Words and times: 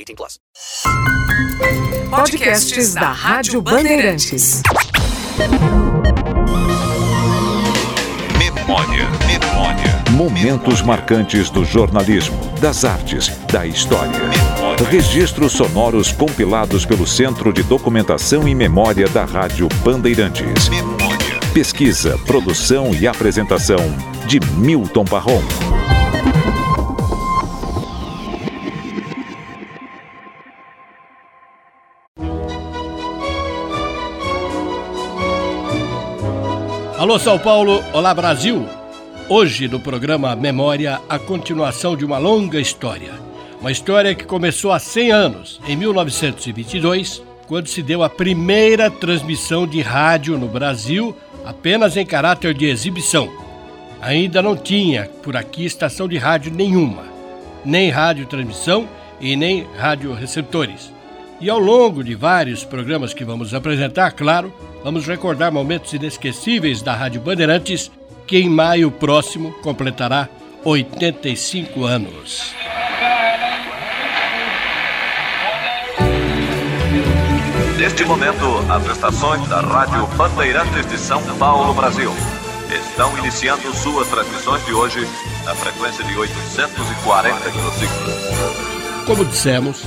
18 0.00 0.14
plus. 0.14 0.40
Podcasts 2.10 2.94
da 2.94 3.12
Rádio 3.12 3.60
Bandeirantes. 3.60 4.62
Memória, 8.38 9.08
memória. 9.26 10.04
Momentos 10.10 10.82
marcantes 10.82 11.50
do 11.50 11.64
jornalismo, 11.64 12.36
das 12.60 12.84
artes, 12.84 13.28
da 13.52 13.66
história. 13.66 14.20
Registros 14.90 15.52
sonoros 15.52 16.12
compilados 16.12 16.86
pelo 16.86 17.06
Centro 17.06 17.52
de 17.52 17.62
Documentação 17.62 18.48
e 18.48 18.54
Memória 18.54 19.08
da 19.08 19.24
Rádio 19.24 19.68
Bandeirantes. 19.84 20.70
Pesquisa, 21.52 22.18
produção 22.26 22.94
e 22.94 23.06
apresentação 23.06 23.80
de 24.26 24.40
Milton 24.56 25.04
Parron. 25.04 25.42
Alô 37.00 37.18
São 37.18 37.38
Paulo, 37.38 37.82
olá 37.94 38.12
Brasil. 38.12 38.68
Hoje 39.26 39.66
no 39.66 39.80
programa 39.80 40.36
Memória, 40.36 41.00
a 41.08 41.18
continuação 41.18 41.96
de 41.96 42.04
uma 42.04 42.18
longa 42.18 42.60
história. 42.60 43.14
Uma 43.58 43.72
história 43.72 44.14
que 44.14 44.26
começou 44.26 44.70
há 44.70 44.78
100 44.78 45.10
anos, 45.10 45.60
em 45.66 45.74
1922, 45.76 47.22
quando 47.48 47.68
se 47.68 47.80
deu 47.82 48.02
a 48.02 48.10
primeira 48.10 48.90
transmissão 48.90 49.66
de 49.66 49.80
rádio 49.80 50.36
no 50.36 50.46
Brasil, 50.46 51.16
apenas 51.42 51.96
em 51.96 52.04
caráter 52.04 52.52
de 52.52 52.66
exibição. 52.66 53.32
Ainda 54.02 54.42
não 54.42 54.54
tinha 54.54 55.08
por 55.22 55.38
aqui 55.38 55.64
estação 55.64 56.06
de 56.06 56.18
rádio 56.18 56.52
nenhuma, 56.52 57.04
nem 57.64 57.88
rádio 57.88 58.26
transmissão 58.26 58.86
e 59.18 59.34
nem 59.36 59.66
rádio 59.74 60.12
receptores. 60.12 60.92
E 61.40 61.48
ao 61.48 61.58
longo 61.58 62.04
de 62.04 62.14
vários 62.14 62.64
programas 62.64 63.14
que 63.14 63.24
vamos 63.24 63.54
apresentar, 63.54 64.12
claro, 64.12 64.52
vamos 64.84 65.06
recordar 65.06 65.50
momentos 65.50 65.92
inesquecíveis 65.94 66.82
da 66.82 66.94
Rádio 66.94 67.22
Bandeirantes, 67.22 67.90
que 68.26 68.36
em 68.36 68.50
maio 68.50 68.90
próximo 68.90 69.50
completará 69.62 70.28
85 70.62 71.84
anos. 71.84 72.54
Neste 77.78 78.04
momento, 78.04 78.44
as 78.68 78.86
estações 78.94 79.48
da 79.48 79.62
Rádio 79.62 80.06
Bandeirantes 80.08 80.86
de 80.90 80.98
São 80.98 81.22
Paulo, 81.38 81.72
Brasil, 81.72 82.12
estão 82.70 83.16
iniciando 83.16 83.74
suas 83.74 84.06
transmissões 84.08 84.62
de 84.66 84.74
hoje 84.74 85.08
na 85.46 85.54
frequência 85.54 86.04
de 86.04 86.14
840 86.14 87.38
kHz. 87.38 89.06
Como 89.06 89.24
dissemos 89.24 89.86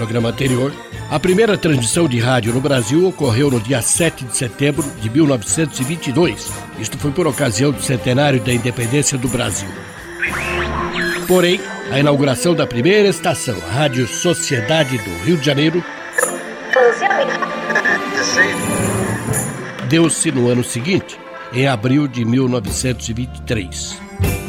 programa 0.00 0.30
anterior, 0.30 0.72
a 1.10 1.20
primeira 1.20 1.58
transmissão 1.58 2.08
de 2.08 2.18
rádio 2.18 2.54
no 2.54 2.60
Brasil 2.60 3.06
ocorreu 3.06 3.50
no 3.50 3.60
dia 3.60 3.82
7 3.82 4.24
de 4.24 4.34
setembro 4.34 4.82
de 4.98 5.10
1922. 5.10 6.50
Isto 6.78 6.96
foi 6.96 7.10
por 7.10 7.26
ocasião 7.26 7.70
do 7.70 7.82
centenário 7.82 8.40
da 8.40 8.50
independência 8.50 9.18
do 9.18 9.28
Brasil. 9.28 9.68
Porém, 11.28 11.60
a 11.92 11.98
inauguração 11.98 12.54
da 12.54 12.66
primeira 12.66 13.08
estação, 13.08 13.58
a 13.68 13.72
Rádio 13.74 14.08
Sociedade 14.08 14.96
do 14.96 15.10
Rio 15.22 15.36
de 15.36 15.44
Janeiro, 15.44 15.84
deu-se 19.86 20.32
no 20.32 20.48
ano 20.48 20.64
seguinte, 20.64 21.18
em 21.52 21.68
abril 21.68 22.08
de 22.08 22.24
1923. 22.24 23.98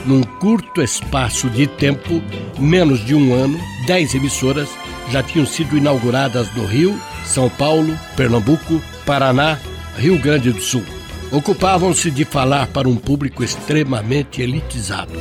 Num 0.06 0.24
curto 0.24 0.82
espaço 0.82 1.50
de 1.50 1.68
tempo, 1.68 2.24
menos 2.58 3.06
de 3.06 3.14
um 3.14 3.34
ano, 3.34 3.60
dez 3.86 4.16
emissoras 4.16 4.70
já 5.12 5.22
tinham 5.22 5.46
sido 5.46 5.78
inauguradas 5.78 6.50
no 6.56 6.66
Rio, 6.66 7.00
São 7.26 7.50
Paulo, 7.50 7.98
Pernambuco, 8.16 8.82
Paraná, 9.06 9.60
Rio 9.98 10.18
Grande 10.18 10.52
do 10.52 10.62
Sul. 10.62 10.84
Ocupavam-se 11.32 12.10
de 12.10 12.26
falar 12.26 12.68
para 12.68 12.88
um 12.88 12.96
público 12.96 13.44
extremamente 13.44 14.42
elitizado. 14.42 15.14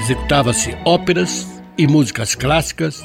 Executava-se 0.00 0.76
óperas 0.84 1.46
e 1.78 1.86
músicas 1.86 2.34
clássicas, 2.34 3.02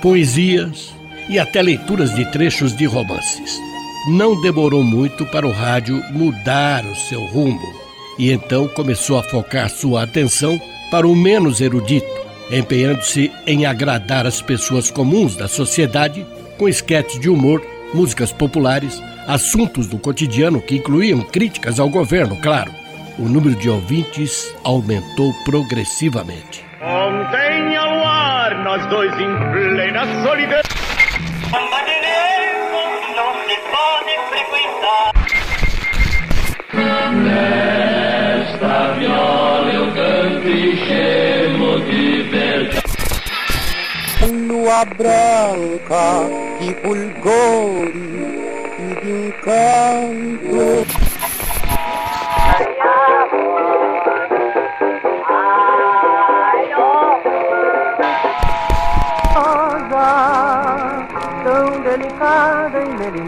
poesias 0.00 0.94
e 1.28 1.38
até 1.38 1.62
leituras 1.62 2.14
de 2.14 2.24
trechos 2.30 2.76
de 2.76 2.86
romances. 2.86 3.60
Não 4.10 4.40
demorou 4.40 4.82
muito 4.82 5.26
para 5.26 5.46
o 5.46 5.52
rádio 5.52 6.02
mudar 6.12 6.84
o 6.84 6.94
seu 6.94 7.24
rumo 7.26 7.78
e 8.18 8.32
então 8.32 8.66
começou 8.66 9.18
a 9.18 9.22
focar 9.22 9.70
sua 9.70 10.02
atenção 10.02 10.60
para 10.90 11.06
o 11.06 11.14
menos 11.14 11.60
erudito, 11.60 12.08
empenhando-se 12.50 13.30
em 13.46 13.64
agradar 13.64 14.26
as 14.26 14.42
pessoas 14.42 14.90
comuns 14.90 15.36
da 15.36 15.46
sociedade 15.46 16.26
com 16.58 16.68
esquetes 16.68 17.20
de 17.20 17.30
humor, 17.30 17.64
músicas 17.94 18.32
populares, 18.32 19.00
assuntos 19.26 19.86
do 19.86 19.98
cotidiano 19.98 20.60
que 20.60 20.76
incluíam 20.76 21.20
críticas 21.20 21.78
ao 21.78 21.88
governo, 21.88 22.36
claro. 22.36 22.72
O 23.18 23.22
número 23.22 23.56
de 23.56 23.68
ouvintes 23.68 24.54
aumentou 24.64 25.32
progressivamente. 25.44 26.64
Ontem 26.80 27.67
nós 28.68 28.84
dois 28.88 29.10
em 29.18 29.34
plena 29.50 30.04
solidão. 30.22 30.60
não 33.16 33.32
se 33.46 33.56
pode 33.72 34.12
frequentar. 34.28 35.08
Nesta 37.24 38.92
viola 38.92 39.72
eu 39.72 39.86
canto 39.94 40.48
e 40.48 40.76
chamo 40.86 41.80
de 41.80 42.22
verdade. 42.24 42.82
Lua 44.46 44.84
branca 44.84 46.28
de 46.60 46.68
fulgores 46.82 48.18
e 48.78 48.88
de 49.00 49.10
encanto. 49.28 51.07
E. 63.08 63.20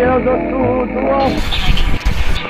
Eu 0.00 0.20
dou 0.20 0.38
tudo 0.48 1.02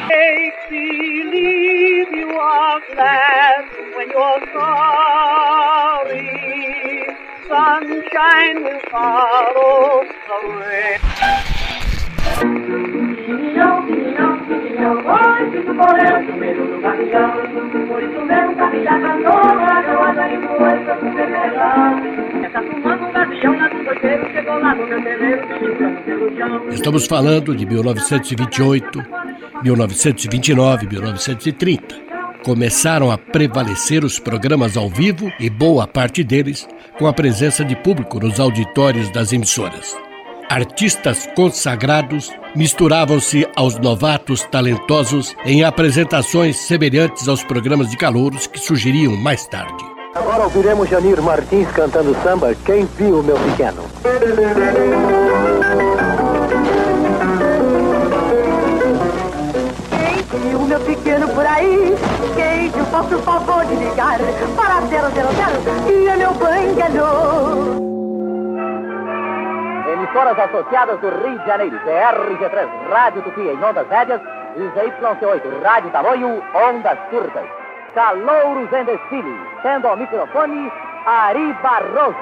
Make 0.08 0.68
believe 0.70 2.10
you 2.12 2.30
are 2.38 2.80
glad 2.92 3.64
when 3.96 4.08
you're 4.10 4.42
sorry. 4.52 6.28
Sunshine 7.48 8.62
will 8.62 8.80
follow 8.90 10.04
the 10.04 10.38
rain. 10.60 10.73
Correndo 15.76 16.32
no 16.32 16.36
meio 16.36 16.54
do 16.54 16.80
Por 17.88 18.02
isso 18.02 18.20
mesmo 18.26 18.54
Estamos 26.70 27.06
falando 27.06 27.54
de 27.56 27.66
1928, 27.66 29.04
1929, 29.62 30.86
1930. 30.86 32.04
Começaram 32.44 33.10
a 33.10 33.16
prevalecer 33.16 34.04
os 34.04 34.18
programas 34.18 34.76
ao 34.76 34.88
vivo 34.88 35.32
e 35.40 35.48
boa 35.48 35.86
parte 35.86 36.22
deles 36.22 36.68
com 36.98 37.06
a 37.06 37.12
presença 37.12 37.64
de 37.64 37.74
público 37.74 38.20
nos 38.20 38.38
auditórios 38.38 39.10
das 39.10 39.32
emissoras. 39.32 40.03
Artistas 40.48 41.28
consagrados 41.34 42.30
misturavam-se 42.54 43.46
aos 43.56 43.78
novatos 43.78 44.42
talentosos 44.44 45.34
em 45.44 45.64
apresentações 45.64 46.56
semelhantes 46.56 47.28
aos 47.28 47.42
programas 47.42 47.90
de 47.90 47.96
calouros 47.96 48.46
que 48.46 48.58
surgiriam 48.58 49.16
mais 49.16 49.46
tarde. 49.46 49.84
Agora 50.14 50.44
ouviremos 50.44 50.88
Janir 50.88 51.20
Martins 51.20 51.68
cantando 51.72 52.14
samba 52.22 52.54
Quem 52.64 52.86
Viu 52.96 53.22
Meu 53.22 53.36
Pequeno. 53.36 53.82
Quem 59.90 60.40
viu 60.40 60.60
meu 60.60 60.80
pequeno 60.80 61.28
por 61.28 61.46
aí? 61.46 61.94
Quem 62.36 62.70
viu, 62.70 62.84
faça 62.86 63.16
o 63.16 63.22
favor 63.22 63.64
de 63.66 63.74
ligar 63.74 64.18
Para 64.54 64.80
000 64.82 65.90
e 65.90 66.06
é 66.06 66.16
meu 66.16 66.32
bangalhô 66.34 67.93
Emissoras 70.14 70.38
associadas 70.38 71.00
do 71.00 71.08
Rio 71.08 71.36
de 71.40 71.44
Janeiro, 71.44 71.76
CRG3, 71.80 72.68
Rádio 72.88 73.22
Tupi 73.22 73.40
em 73.40 73.64
ondas 73.64 73.84
médias 73.88 74.20
e 74.54 74.60
ZYC8, 74.60 75.60
Rádio 75.60 75.90
Tamoio, 75.90 76.40
ondas 76.54 76.96
curtas. 77.10 77.44
Calouros 77.96 78.72
em 78.72 78.84
desfile, 78.84 79.36
tendo 79.64 79.88
ao 79.88 79.96
microfone 79.96 80.72
Ari 81.04 81.52
Barroso. 81.54 82.14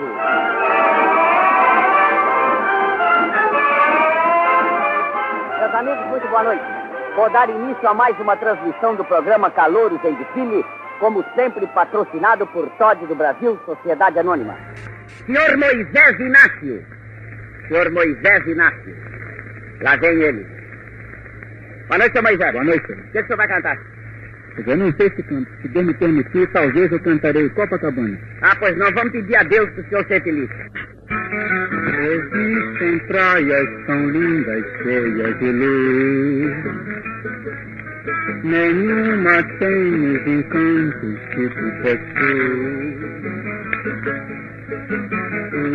Meus 5.61 5.75
amigos, 5.75 6.07
muito 6.07 6.29
boa 6.29 6.45
noite. 6.45 6.65
Vou 7.15 7.29
dar 7.29 7.51
início 7.51 7.87
a 7.87 7.93
mais 7.93 8.19
uma 8.19 8.39
transmissão 8.39 8.95
do 8.95 9.05
programa 9.05 9.51
Calouros 9.51 10.03
em 10.03 10.15
Desfile, 10.15 10.65
como 10.99 11.23
sempre 11.35 11.67
patrocinado 11.67 12.47
por 12.47 12.71
Todd 12.79 13.05
do 13.05 13.15
Brasil, 13.15 13.61
Sociedade 13.67 14.19
Anônima. 14.19 14.57
Senhor 15.27 15.59
Moisés 15.59 16.19
Inácio, 16.19 17.02
senhor 17.73 17.91
Moisés 17.91 18.47
Inácio. 18.47 18.95
Lá 19.81 19.97
vem 19.97 20.23
ele. 20.23 20.47
Boa 21.89 21.99
noite, 21.99 22.13
senhor 22.13 22.23
Moisés. 22.23 22.53
Boa 22.53 22.65
noite. 22.65 22.93
O 22.93 22.97
que, 22.97 23.13
que 23.13 23.19
o 23.19 23.27
senhor 23.27 23.37
vai 23.39 23.49
cantar? 23.49 23.79
Eu 24.67 24.77
não 24.77 24.93
sei 24.93 25.11
se 25.11 25.23
canto. 25.23 25.51
Se 25.63 25.69
Deus 25.69 25.87
me 25.87 25.95
permitir, 25.95 26.47
talvez 26.49 26.93
eu 26.93 27.01
cantarei 27.01 27.49
Copacabana. 27.51 28.19
Ah, 28.43 28.55
pois 28.59 28.77
não, 28.77 28.93
vamos 28.93 29.13
pedir 29.13 29.37
a 29.37 29.43
Deus 29.45 29.71
para 29.71 29.83
o 29.83 29.89
senhor 29.89 30.07
ser 30.07 30.23
feliz. 30.23 30.51
Existem 31.99 32.99
praias 33.07 33.69
tão 33.87 34.11
lindas, 34.11 34.65
cheias 34.83 35.39
de 35.39 35.53
luz. 35.53 36.55
Nenhuma 38.45 39.43
tem 39.59 40.17
os 40.17 40.27
encantos 40.27 41.19
tipo 41.31 41.63
você. 41.83 42.43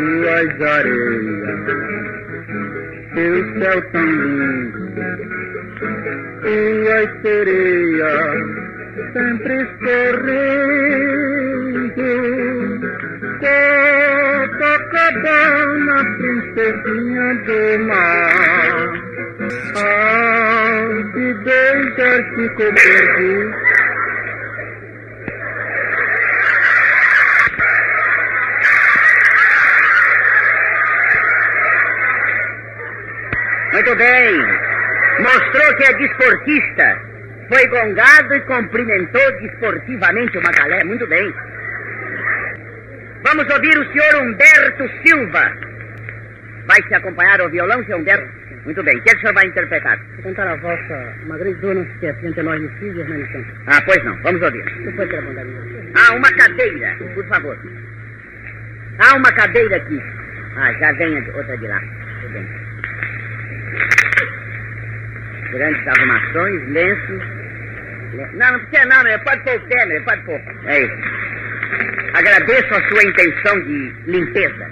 Suas 0.07 0.56
areias, 0.62 1.68
seu 3.13 3.36
céu 3.59 3.80
tão 3.92 4.06
lindo, 4.06 4.83
suas 6.44 7.09
sereias 7.21 8.45
sempre 9.12 9.57
sorrindo. 9.83 10.92
Copacabana, 14.57 15.98
princesinha 16.18 17.30
do 17.44 17.62
mar. 17.86 18.77
Ao 19.75 20.88
te 21.12 21.27
beijar 21.44 22.21
ficou 22.33 22.71
perdido. 22.74 23.51
Muito 33.78 33.96
bem. 33.96 34.36
Mostrou 35.20 35.76
que 35.76 35.84
é 35.84 35.94
desportista. 35.94 37.00
Foi 37.48 37.68
gongado 37.68 38.34
e 38.34 38.42
cumprimentou 38.42 39.32
desportivamente 39.40 40.36
uma 40.36 40.52
galera. 40.52 40.84
Muito 40.84 41.06
bem. 41.06 41.32
Vamos 43.24 43.48
ouvir 43.54 43.78
o 43.78 43.92
senhor 43.92 44.24
Humberto 44.24 44.90
Silva. 45.06 45.52
Vai 46.66 46.82
se 46.88 46.96
acompanhar 46.96 47.40
ao 47.40 47.52
violão, 47.52 47.86
senhor 47.86 48.00
Humberto? 48.00 48.28
Muito 48.66 48.82
bem. 48.82 48.98
O 48.98 49.02
que, 49.04 49.12
é 49.12 49.14
que 49.14 49.18
o 49.18 49.22
senhor 49.22 49.34
vai 49.36 49.46
interpretar? 49.46 50.00
Vou 50.16 50.24
cantar 50.24 50.48
a 50.48 50.56
valsa 50.56 51.14
Uma 51.26 51.38
grande 51.38 51.62
não 51.62 51.86
se 51.86 51.92
esquece 51.92 52.26
entre 52.26 52.42
nós 52.42 52.60
no 52.60 52.70
filho 52.80 53.00
e 53.00 53.04
mães 53.08 53.30
Ah, 53.68 53.80
pois 53.86 54.04
não. 54.04 54.16
Vamos 54.24 54.42
ouvir. 54.42 54.66
Não 54.86 54.94
pode 54.94 55.10
ter 55.12 55.20
a. 55.20 56.10
Ah, 56.10 56.14
uma 56.16 56.32
cadeira, 56.32 56.98
por 57.14 57.28
favor. 57.28 57.60
Há 58.98 59.16
uma 59.16 59.32
cadeira 59.34 59.76
aqui. 59.76 60.02
Ah, 60.56 60.74
já 60.74 60.92
vem 60.94 61.16
outra 61.30 61.56
de 61.56 61.68
lá. 61.68 61.80
Tudo 62.22 62.34
bem. 62.34 62.67
Grandes 65.52 65.88
arrumações, 65.88 66.70
lenços. 66.70 67.24
Não, 68.34 68.52
não 68.52 68.60
precisa 68.60 68.86
não, 68.88 69.04
né? 69.04 69.18
pode 69.20 69.44
pôr 69.44 69.56
o 69.56 69.68
pé, 69.68 69.86
né? 69.86 70.00
pode 70.02 70.22
pôr. 70.24 70.42
É 70.66 70.82
isso. 70.82 70.98
Agradeço 72.14 72.74
a 72.74 72.90
sua 72.90 73.04
intenção 73.04 73.60
de 73.62 73.94
limpeza. 74.07 74.72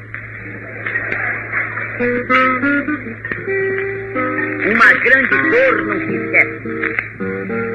Uma 4.65 4.93
grande 4.93 5.35
dor 5.51 5.85
não 5.85 5.99
se 5.99 6.15
esquece. 6.15 7.74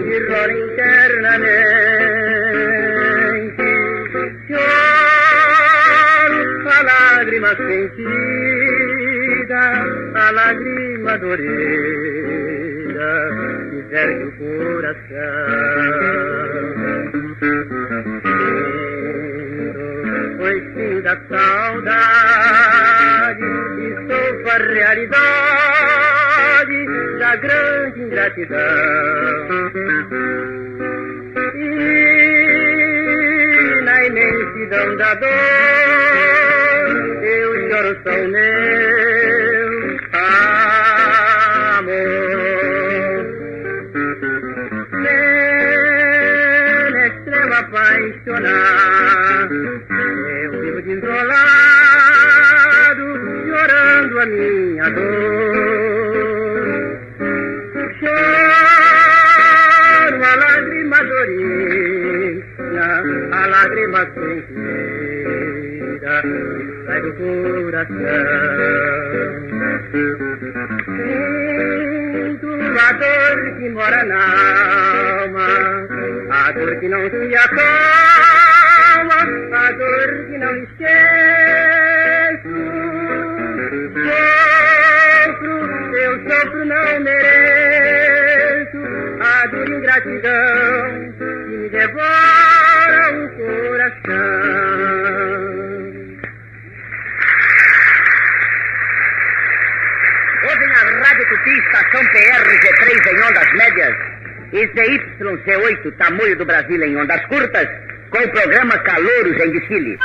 e 0.00 0.18
rola 0.28 0.52
internamente. 0.52 1.58
Choro 4.48 5.58
a 6.68 6.82
lágrima 6.82 7.52
sentida, 7.56 8.80
a 10.14 10.30
lágrima 10.30 11.18
dorida 11.18 11.48
que 13.70 13.78
vergue 13.90 14.24
o 14.24 14.32
coração. 14.38 15.08
Foi 20.38 20.56
fim 20.74 21.00
da 21.02 21.14
saudade 21.28 22.27
e 24.08 24.12
sofro 24.12 24.50
a 24.50 24.56
realidade 24.72 25.18
da 27.18 27.36
grande 27.36 28.00
ingratidão. 28.02 28.58
E 31.54 31.64
na 33.84 34.04
imensidão 34.06 34.96
da 34.96 35.14
dor 35.14 35.28
eu 37.22 37.68
choro 37.70 37.92
só 38.02 38.10
ZYC8, 105.18 105.96
tamanho 105.96 106.38
do 106.38 106.44
Brasil 106.46 106.82
em 106.82 106.96
ondas 106.96 107.24
curtas, 107.26 107.68
com 108.10 108.18
o 108.18 108.30
programa 108.30 108.78
Calouros 108.78 109.36
em 109.40 109.50
Desfile. 109.52 109.98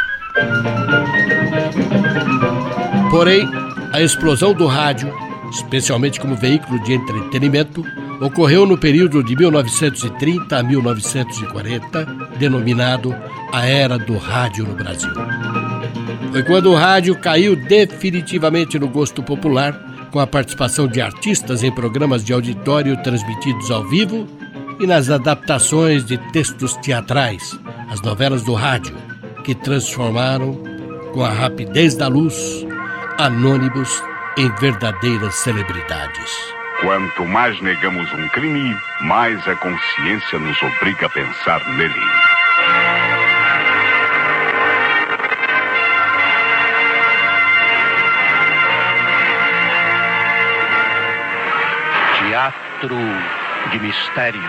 Porém, 3.12 3.48
a 3.94 4.02
explosão 4.02 4.54
do 4.54 4.66
rádio, 4.66 5.14
especialmente 5.52 6.20
como 6.20 6.36
veículo 6.36 6.82
de 6.84 6.94
entretenimento, 6.94 7.86
ocorreu 8.20 8.66
no 8.66 8.78
período 8.78 9.24
de 9.24 9.36
1930 9.36 10.58
a 10.58 10.64
1940, 10.64 12.06
denominado 12.40 13.16
a 13.52 13.68
Era 13.68 14.00
do 14.00 14.18
Rádio 14.18 14.66
no 14.66 14.74
Brasil. 14.74 15.12
Foi 16.32 16.42
quando 16.42 16.72
o 16.72 16.76
rádio 16.76 17.16
caiu 17.16 17.56
definitivamente 17.56 18.80
no 18.80 18.88
gosto 18.88 19.22
popular, 19.22 19.80
com 20.12 20.20
a 20.20 20.28
participação 20.28 20.88
de 20.88 21.02
artistas 21.02 21.64
em 21.64 21.72
programas 21.72 22.24
de 22.24 22.34
auditório 22.34 23.02
transmitidos 23.04 23.70
ao 23.70 23.84
vivo 23.84 24.28
e 24.80 24.88
nas 24.88 25.10
adaptações 25.10 26.06
de 26.06 26.18
textos 26.32 26.76
teatrais, 26.78 27.60
as 27.90 28.02
novelas 28.02 28.44
do 28.44 28.54
rádio, 28.54 28.96
que 29.44 29.54
transformaram, 29.54 30.62
com 31.14 31.24
a 31.24 31.30
rapidez 31.30 31.96
da 31.96 32.08
luz, 32.08 32.66
anônimos 33.18 34.04
em 34.38 34.50
verdadeiras 34.56 35.36
celebridades. 35.36 36.32
Quanto 36.82 37.26
mais 37.26 37.62
negamos 37.62 38.12
um 38.14 38.28
crime, 38.30 38.76
mais 39.02 39.48
a 39.48 39.56
consciência 39.56 40.40
nos 40.40 40.62
obriga 40.62 41.06
a 41.06 41.10
pensar 41.10 41.66
nele. 41.78 41.94
Teatro 52.20 53.43
de 53.72 53.80
mistério. 53.80 54.42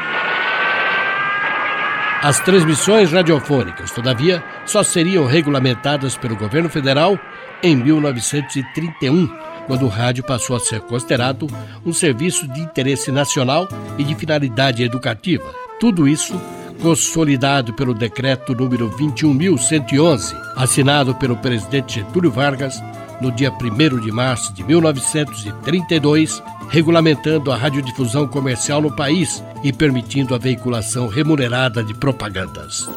As 2.22 2.40
transmissões 2.40 3.12
radiofônicas, 3.12 3.90
todavia, 3.90 4.42
só 4.64 4.82
seriam 4.82 5.26
regulamentadas 5.26 6.16
pelo 6.16 6.36
governo 6.36 6.70
federal 6.70 7.18
em 7.62 7.76
1931, 7.76 9.28
quando 9.66 9.84
o 9.84 9.88
rádio 9.88 10.24
passou 10.24 10.56
a 10.56 10.60
ser 10.60 10.80
considerado 10.80 11.46
um 11.84 11.92
serviço 11.92 12.48
de 12.48 12.60
interesse 12.60 13.12
nacional 13.12 13.68
e 13.98 14.04
de 14.04 14.14
finalidade 14.14 14.82
educativa. 14.82 15.54
Tudo 15.78 16.08
isso 16.08 16.40
consolidado 16.80 17.72
pelo 17.72 17.94
decreto 17.94 18.54
número 18.54 18.88
21111, 18.88 20.34
assinado 20.56 21.14
pelo 21.14 21.36
presidente 21.36 22.00
Getúlio 22.00 22.30
Vargas 22.30 22.82
no 23.20 23.30
dia 23.30 23.50
1 23.50 24.00
de 24.00 24.10
março 24.10 24.52
de 24.52 24.62
1932, 24.64 26.42
regulamentando 26.68 27.52
a 27.52 27.56
radiodifusão 27.56 28.26
comercial 28.26 28.80
no 28.80 28.94
país 28.94 29.42
e 29.62 29.72
permitindo 29.72 30.34
a 30.34 30.38
veiculação 30.38 31.06
remunerada 31.06 31.82
de 31.82 31.94
propagandas. 31.94 32.88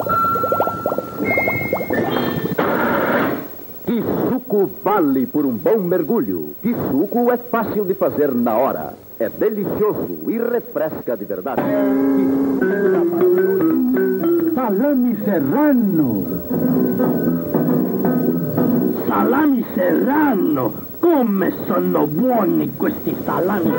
Que 3.86 4.04
suco 4.30 4.70
vale 4.84 5.26
por 5.26 5.46
um 5.46 5.54
bom 5.54 5.80
mergulho? 5.80 6.56
Que 6.62 6.74
suco 6.92 7.32
é 7.32 7.38
fácil 7.38 7.86
de 7.86 7.94
fazer 7.94 8.34
na 8.34 8.56
hora? 8.56 8.94
É 9.20 9.30
delicioso 9.30 10.20
e 10.28 10.38
refresca 10.38 11.18
de 11.18 11.26
verdade. 11.26 11.62
Salame 14.54 15.18
serrano. 15.24 16.26
Salami 19.08 19.66
serrano. 19.74 20.87
Come 21.00 21.54
sono 21.68 22.08
buoni 22.08 22.72
questi 22.78 23.16
salami. 23.24 23.72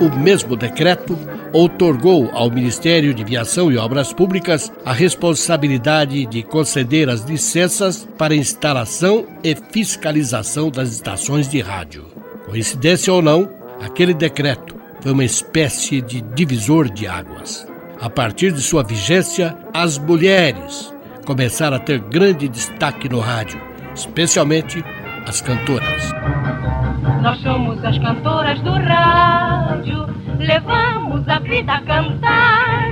O 0.00 0.18
mesmo 0.18 0.56
decreto 0.56 1.16
outorgou 1.52 2.30
ao 2.32 2.50
Ministério 2.50 3.14
de 3.14 3.22
Viação 3.24 3.70
e 3.70 3.78
Obras 3.78 4.12
Públicas 4.12 4.72
a 4.84 4.92
responsabilidade 4.92 6.26
de 6.26 6.42
conceder 6.42 7.08
as 7.08 7.22
licenças 7.22 8.08
para 8.18 8.34
instalação 8.34 9.24
e 9.42 9.54
fiscalização 9.54 10.70
das 10.70 10.90
estações 10.90 11.48
de 11.48 11.60
rádio. 11.60 12.04
Coincidência 12.46 13.12
ou 13.12 13.22
não, 13.22 13.48
aquele 13.80 14.12
decreto 14.12 14.74
foi 15.00 15.12
uma 15.12 15.24
espécie 15.24 16.00
de 16.00 16.20
divisor 16.20 16.90
de 16.90 17.06
águas. 17.06 17.66
A 18.00 18.10
partir 18.10 18.52
de 18.52 18.60
sua 18.60 18.82
vigência, 18.82 19.56
as 19.72 19.96
mulheres 19.96 20.92
começaram 21.24 21.76
a 21.76 21.80
ter 21.80 22.00
grande 22.00 22.48
destaque 22.48 23.08
no 23.08 23.20
rádio, 23.20 23.60
especialmente 23.94 24.84
as 25.26 25.40
cantoras. 25.40 26.10
Nós 27.22 27.40
somos 27.40 27.82
as 27.84 27.98
cantoras 27.98 28.60
do 28.60 28.72
rádio, 28.72 30.06
levamos 30.38 31.26
a 31.28 31.38
vida 31.38 31.72
a 31.72 31.80
cantar. 31.82 32.90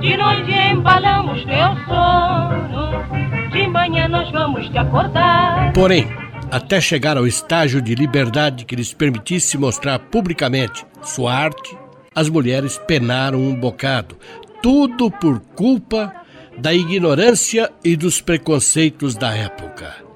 De 0.00 0.16
noite 0.16 0.52
embalamos 0.52 1.44
teu 1.44 1.76
sono, 1.86 3.50
de 3.50 3.66
manhã 3.66 4.08
nós 4.08 4.30
vamos 4.30 4.68
te 4.68 4.78
acordar. 4.78 5.72
Porém, 5.72 6.06
até 6.50 6.80
chegar 6.80 7.16
ao 7.16 7.26
estágio 7.26 7.82
de 7.82 7.94
liberdade 7.94 8.64
que 8.64 8.76
lhes 8.76 8.94
permitisse 8.94 9.58
mostrar 9.58 9.98
publicamente 9.98 10.86
sua 11.02 11.34
arte, 11.34 11.76
as 12.14 12.28
mulheres 12.28 12.78
penaram 12.86 13.40
um 13.40 13.54
bocado, 13.54 14.16
tudo 14.62 15.10
por 15.10 15.40
culpa 15.54 16.12
da 16.58 16.72
ignorância 16.72 17.70
e 17.84 17.96
dos 17.96 18.20
preconceitos 18.20 19.14
da 19.14 19.34
época. 19.34 20.07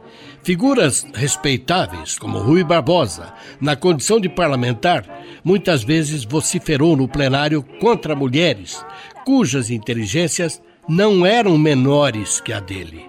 Figuras 0.45 1.07
respeitáveis, 1.15 2.19
como 2.19 2.39
Rui 2.39 2.65
Barbosa, 2.65 3.33
na 3.61 3.77
condição 3.77 4.19
de 4.19 4.29
parlamentar, 4.29 5.05
muitas 5.45 5.85
vezes 5.85 6.25
vociferou 6.25 6.97
no 6.97 7.07
plenário 7.07 7.63
contra 7.81 8.17
mulheres, 8.17 8.85
cujas 9.25 9.71
inteligências 9.71 10.61
não 10.89 11.25
eram 11.25 11.57
menores 11.57 12.41
que 12.41 12.53
a 12.53 12.59
dele. 12.59 13.07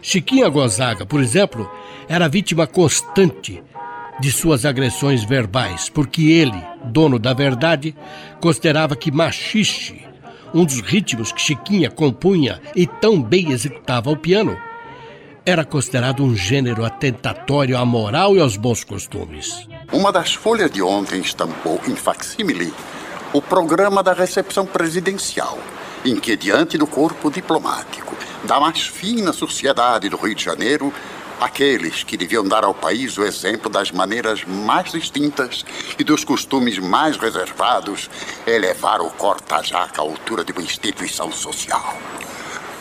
Chiquinha 0.00 0.48
Gonzaga, 0.48 1.04
por 1.04 1.20
exemplo, 1.20 1.68
era 2.08 2.28
vítima 2.28 2.68
constante 2.68 3.60
de 4.20 4.30
suas 4.30 4.64
agressões 4.64 5.24
verbais, 5.24 5.88
porque 5.88 6.22
ele, 6.22 6.62
dono 6.84 7.18
da 7.18 7.32
verdade, 7.32 7.96
considerava 8.40 8.94
que 8.94 9.10
machixe, 9.10 10.02
um 10.54 10.64
dos 10.64 10.80
ritmos 10.80 11.32
que 11.32 11.42
Chiquinha 11.42 11.90
compunha 11.90 12.60
e 12.76 12.86
tão 12.86 13.20
bem 13.20 13.50
executava 13.50 14.08
ao 14.08 14.16
piano, 14.16 14.56
era 15.46 15.64
considerado 15.64 16.24
um 16.24 16.34
gênero 16.34 16.84
atentatório 16.84 17.76
à 17.76 17.84
moral 17.84 18.34
e 18.34 18.40
aos 18.40 18.56
bons 18.56 18.82
costumes. 18.82 19.68
Uma 19.92 20.10
das 20.10 20.34
folhas 20.34 20.70
de 20.70 20.82
ontem 20.82 21.20
estampou 21.20 21.80
em 21.86 21.94
facsímile 21.94 22.72
o 23.32 23.42
programa 23.42 24.02
da 24.02 24.14
recepção 24.14 24.64
presidencial, 24.64 25.58
em 26.04 26.16
que, 26.16 26.36
diante 26.36 26.78
do 26.78 26.86
corpo 26.86 27.30
diplomático 27.30 28.14
da 28.44 28.58
mais 28.58 28.86
fina 28.86 29.32
sociedade 29.32 30.08
do 30.08 30.16
Rio 30.16 30.34
de 30.34 30.44
Janeiro, 30.44 30.92
aqueles 31.40 32.02
que 32.02 32.16
deviam 32.16 32.46
dar 32.46 32.64
ao 32.64 32.72
país 32.72 33.18
o 33.18 33.24
exemplo 33.24 33.70
das 33.70 33.90
maneiras 33.90 34.44
mais 34.44 34.92
distintas 34.92 35.64
e 35.98 36.04
dos 36.04 36.24
costumes 36.24 36.78
mais 36.78 37.16
reservados, 37.16 38.08
elevaram 38.46 39.06
o 39.06 39.10
corta-jaca 39.10 40.00
à 40.00 40.04
altura 40.04 40.44
de 40.44 40.52
uma 40.52 40.62
instituição 40.62 41.30
social. 41.30 41.96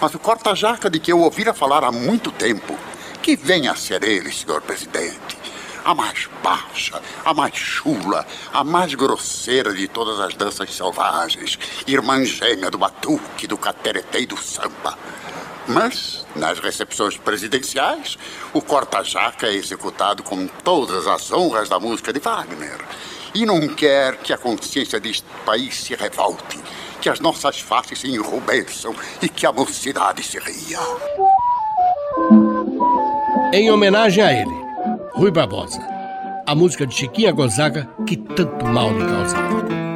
Mas 0.04 0.14
o 0.14 0.20
corta-jaca 0.20 0.90
de 0.90 1.00
que 1.00 1.14
eu 1.14 1.22
ouvira 1.22 1.54
falar 1.54 1.82
há 1.82 1.90
muito 1.90 2.30
tempo, 2.30 2.78
que 3.22 3.38
venha 3.38 3.72
a 3.72 3.76
ser 3.78 4.04
ele, 4.04 4.34
senhor 4.34 4.62
presidente, 4.62 5.38
a 5.86 5.96
mais 5.96 6.28
baixa, 6.44 7.02
a 7.24 7.34
mais 7.34 7.56
chula, 7.56 8.28
a 8.52 8.66
mais 8.66 8.94
grosseira 8.96 9.74
de 9.74 9.88
todas 9.88 10.20
as 10.20 10.36
danças 10.36 10.76
selvagens, 10.76 11.58
irmã 11.88 12.22
gêmea 12.26 12.70
do 12.70 12.78
batuque, 12.78 13.48
do 13.48 13.58
cateretê 13.58 14.20
e 14.20 14.26
do 14.26 14.36
samba. 14.36 15.00
Mas, 15.70 16.26
nas 16.36 16.60
recepções 16.60 17.16
presidenciais, 17.16 18.18
o 18.52 18.62
corta-jaca 18.62 19.48
é 19.48 19.54
executado 19.54 20.22
com 20.22 20.48
todas 20.66 21.08
as 21.08 21.32
honras 21.32 21.70
da 21.70 21.80
música 21.80 22.12
de 22.12 22.20
Wagner. 22.20 22.82
e 23.34 23.46
não 23.46 23.68
quer 23.70 24.18
que 24.18 24.32
a 24.32 24.38
consciência 24.38 25.00
deste 25.00 25.26
país 25.44 25.76
se 25.76 25.96
revolte, 25.96 26.60
que 27.04 27.10
as 27.10 27.20
nossas 27.20 27.60
faces 27.60 28.00
se 28.00 28.08
enrubesçam 28.08 28.96
e 29.22 29.28
que 29.28 29.46
a 29.46 29.52
mocidade 29.52 30.24
se 30.24 30.40
ria. 30.40 30.80
Em 33.52 33.70
homenagem 33.70 34.24
a 34.24 34.32
ele, 34.32 34.56
Rui 35.14 35.30
Barbosa, 35.30 35.86
a 36.48 36.56
música 36.56 36.88
de 36.88 36.96
Chiquinha 36.96 37.34
Gonzaga 37.34 37.90
que 38.08 38.16
tanto 38.16 38.66
mal 38.66 38.90
lhe 38.94 39.06
causava. 39.06 39.93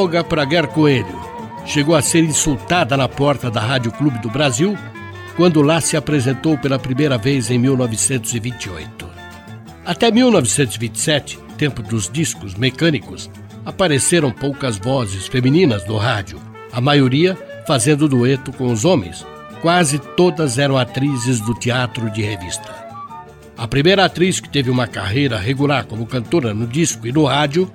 Olga 0.00 0.24
Praguer 0.24 0.66
Coelho 0.66 1.20
chegou 1.66 1.94
a 1.94 2.00
ser 2.00 2.24
insultada 2.24 2.96
na 2.96 3.06
porta 3.06 3.50
da 3.50 3.60
Rádio 3.60 3.92
Clube 3.92 4.18
do 4.20 4.30
Brasil 4.30 4.74
quando 5.36 5.60
lá 5.60 5.78
se 5.78 5.94
apresentou 5.94 6.56
pela 6.56 6.78
primeira 6.78 7.18
vez 7.18 7.50
em 7.50 7.58
1928. 7.58 9.06
Até 9.84 10.10
1927, 10.10 11.38
tempo 11.58 11.82
dos 11.82 12.08
discos 12.08 12.54
mecânicos, 12.54 13.30
apareceram 13.62 14.32
poucas 14.32 14.78
vozes 14.78 15.26
femininas 15.26 15.86
no 15.86 15.98
rádio, 15.98 16.40
a 16.72 16.80
maioria 16.80 17.36
fazendo 17.66 18.08
dueto 18.08 18.54
com 18.54 18.72
os 18.72 18.86
homens. 18.86 19.26
Quase 19.60 19.98
todas 19.98 20.58
eram 20.58 20.78
atrizes 20.78 21.40
do 21.40 21.52
teatro 21.52 22.08
de 22.08 22.22
revista. 22.22 22.74
A 23.54 23.68
primeira 23.68 24.06
atriz 24.06 24.40
que 24.40 24.48
teve 24.48 24.70
uma 24.70 24.86
carreira 24.86 25.38
regular 25.38 25.84
como 25.84 26.06
cantora 26.06 26.54
no 26.54 26.66
disco 26.66 27.06
e 27.06 27.12
no 27.12 27.26
rádio 27.26 27.70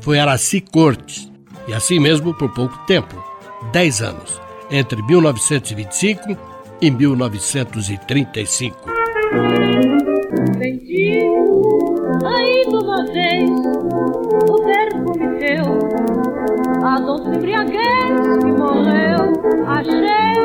foi 0.00 0.18
Araci 0.18 0.62
Cortes, 0.62 1.27
e 1.68 1.74
assim 1.74 2.00
mesmo 2.00 2.34
por 2.34 2.50
pouco 2.50 2.76
tempo 2.86 3.22
10 3.72 4.02
anos 4.02 4.40
entre 4.70 5.02
1925 5.02 6.36
e 6.80 6.90
1935. 6.90 8.76
Senti 10.58 11.20
ainda 12.24 12.78
uma 12.78 13.04
vez 13.06 13.50
o 14.48 14.62
perfume 14.64 15.38
teu, 15.38 15.64
a 16.84 16.98
doce 17.00 17.28
embriaguez 17.28 18.38
que 18.40 18.52
morreu. 18.52 19.18
Achei, 19.66 20.38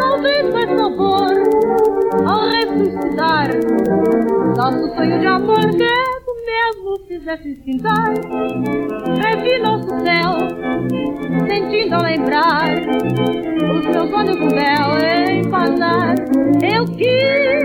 talvez 0.00 0.52
mais 0.52 0.70
sabor 0.78 1.28
ao 2.26 2.48
ressuscitar 2.48 3.48
nosso 4.56 4.94
sonho 4.94 5.20
de 5.20 5.26
amor 5.26 5.70
que 5.70 6.07
mesmo 6.48 6.98
fizesse 7.06 7.50
esquentar. 7.50 8.14
Revi 9.22 9.58
nosso 9.58 9.88
céu, 10.00 10.38
sentindo 11.46 11.94
ao 11.94 12.02
lembrar 12.02 12.68
os 13.76 13.84
meus 13.86 14.12
olhos 14.12 14.36
com 14.36 14.48
véu 14.48 14.88
empanar. 15.40 16.14
Eu 16.62 16.84
quis 16.86 17.58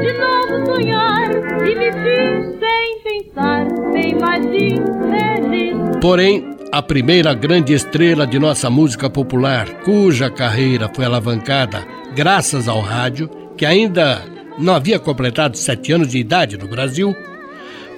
de 0.00 0.12
novo 0.18 0.66
sonhar 0.66 1.30
e 1.66 1.74
me 1.74 1.92
fiz 1.92 2.58
sem 2.58 3.00
pensar, 3.02 3.66
bem 3.92 4.14
mais 4.20 4.44
infeliz. 4.44 5.96
Porém, 6.00 6.56
a 6.72 6.82
primeira 6.82 7.34
grande 7.34 7.72
estrela 7.72 8.26
de 8.26 8.38
nossa 8.38 8.68
música 8.70 9.08
popular, 9.08 9.66
cuja 9.82 10.30
carreira 10.30 10.90
foi 10.94 11.04
alavancada 11.04 11.84
graças 12.14 12.68
ao 12.68 12.80
rádio, 12.80 13.28
que 13.56 13.64
ainda 13.64 14.22
não 14.58 14.74
havia 14.74 14.98
completado 14.98 15.56
sete 15.56 15.92
anos 15.92 16.08
de 16.08 16.18
idade 16.18 16.56
no 16.56 16.68
Brasil, 16.68 17.14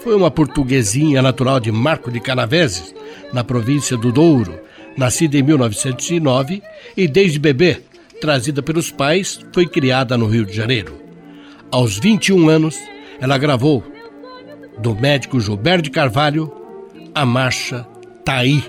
foi 0.03 0.17
uma 0.17 0.31
portuguesinha 0.31 1.23
natural 1.23 1.61
de 1.61 1.71
Marco 1.71 2.11
de 2.11 2.19
Canaveses, 2.19 2.93
na 3.33 3.45
província 3.45 3.97
do 3.97 4.11
Douro, 4.11 4.59
nascida 4.97 5.39
em 5.39 5.43
1909 5.43 6.61
e 6.97 7.07
desde 7.07 7.39
bebê, 7.39 7.81
trazida 8.21 8.63
pelos 8.63 8.91
pais, 8.91 9.41
foi 9.53 9.67
criada 9.67 10.19
no 10.19 10.27
Rio 10.27 10.45
de 10.45 10.53
Janeiro. 10.53 11.01
Aos 11.71 11.99
21 11.99 12.49
anos, 12.49 12.77
ela 13.21 13.39
gravou, 13.39 13.85
do 14.79 14.95
médico 14.95 15.41
Gilberto 15.41 15.85
de 15.85 15.91
Carvalho, 15.91 16.53
a 17.15 17.25
marcha 17.25 17.87
Taí. 18.25 18.63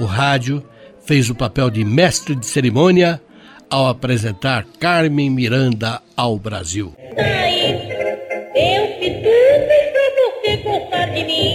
O 0.00 0.04
rádio 0.04 0.64
fez 1.04 1.30
o 1.30 1.34
papel 1.34 1.70
de 1.70 1.84
mestre 1.84 2.34
de 2.34 2.46
cerimônia 2.46 3.22
ao 3.68 3.86
apresentar 3.86 4.66
Carmen 4.80 5.30
Miranda 5.30 6.02
ao 6.16 6.38
Brasil. 6.38 6.92
Taí, 7.14 7.88
eu 8.56 8.98
fiz 8.98 9.22
tudo 9.22 9.40
você 9.40 9.49
Kini. 11.20 11.49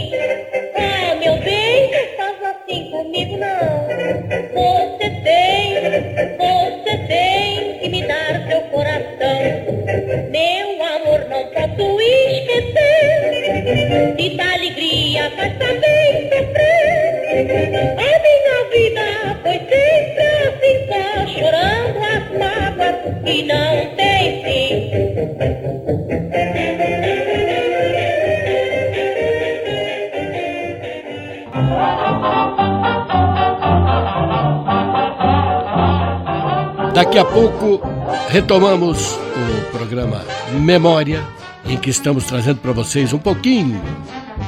Daqui 37.15 37.29
a 37.29 37.31
pouco 37.31 37.81
retomamos 38.27 39.13
o 39.13 39.71
programa 39.71 40.21
Memória, 40.59 41.25
em 41.65 41.77
que 41.77 41.89
estamos 41.89 42.25
trazendo 42.25 42.59
para 42.59 42.73
vocês 42.73 43.13
um 43.13 43.17
pouquinho 43.17 43.81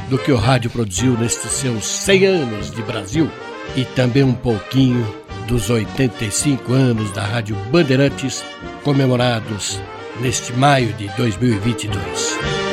do 0.10 0.18
que 0.18 0.34
o 0.34 0.36
rádio 0.36 0.70
produziu 0.70 1.18
nestes 1.18 1.50
seus 1.52 1.86
100 1.86 2.26
anos 2.26 2.70
de 2.70 2.82
Brasil 2.82 3.32
e 3.74 3.86
também 3.86 4.24
um 4.24 4.34
pouquinho 4.34 5.08
dos 5.48 5.70
85 5.70 6.74
anos 6.74 7.10
da 7.14 7.22
Rádio 7.22 7.56
Bandeirantes, 7.72 8.44
comemorados 8.84 9.80
neste 10.20 10.52
maio 10.52 10.92
de 10.92 11.08
2022. 11.16 12.67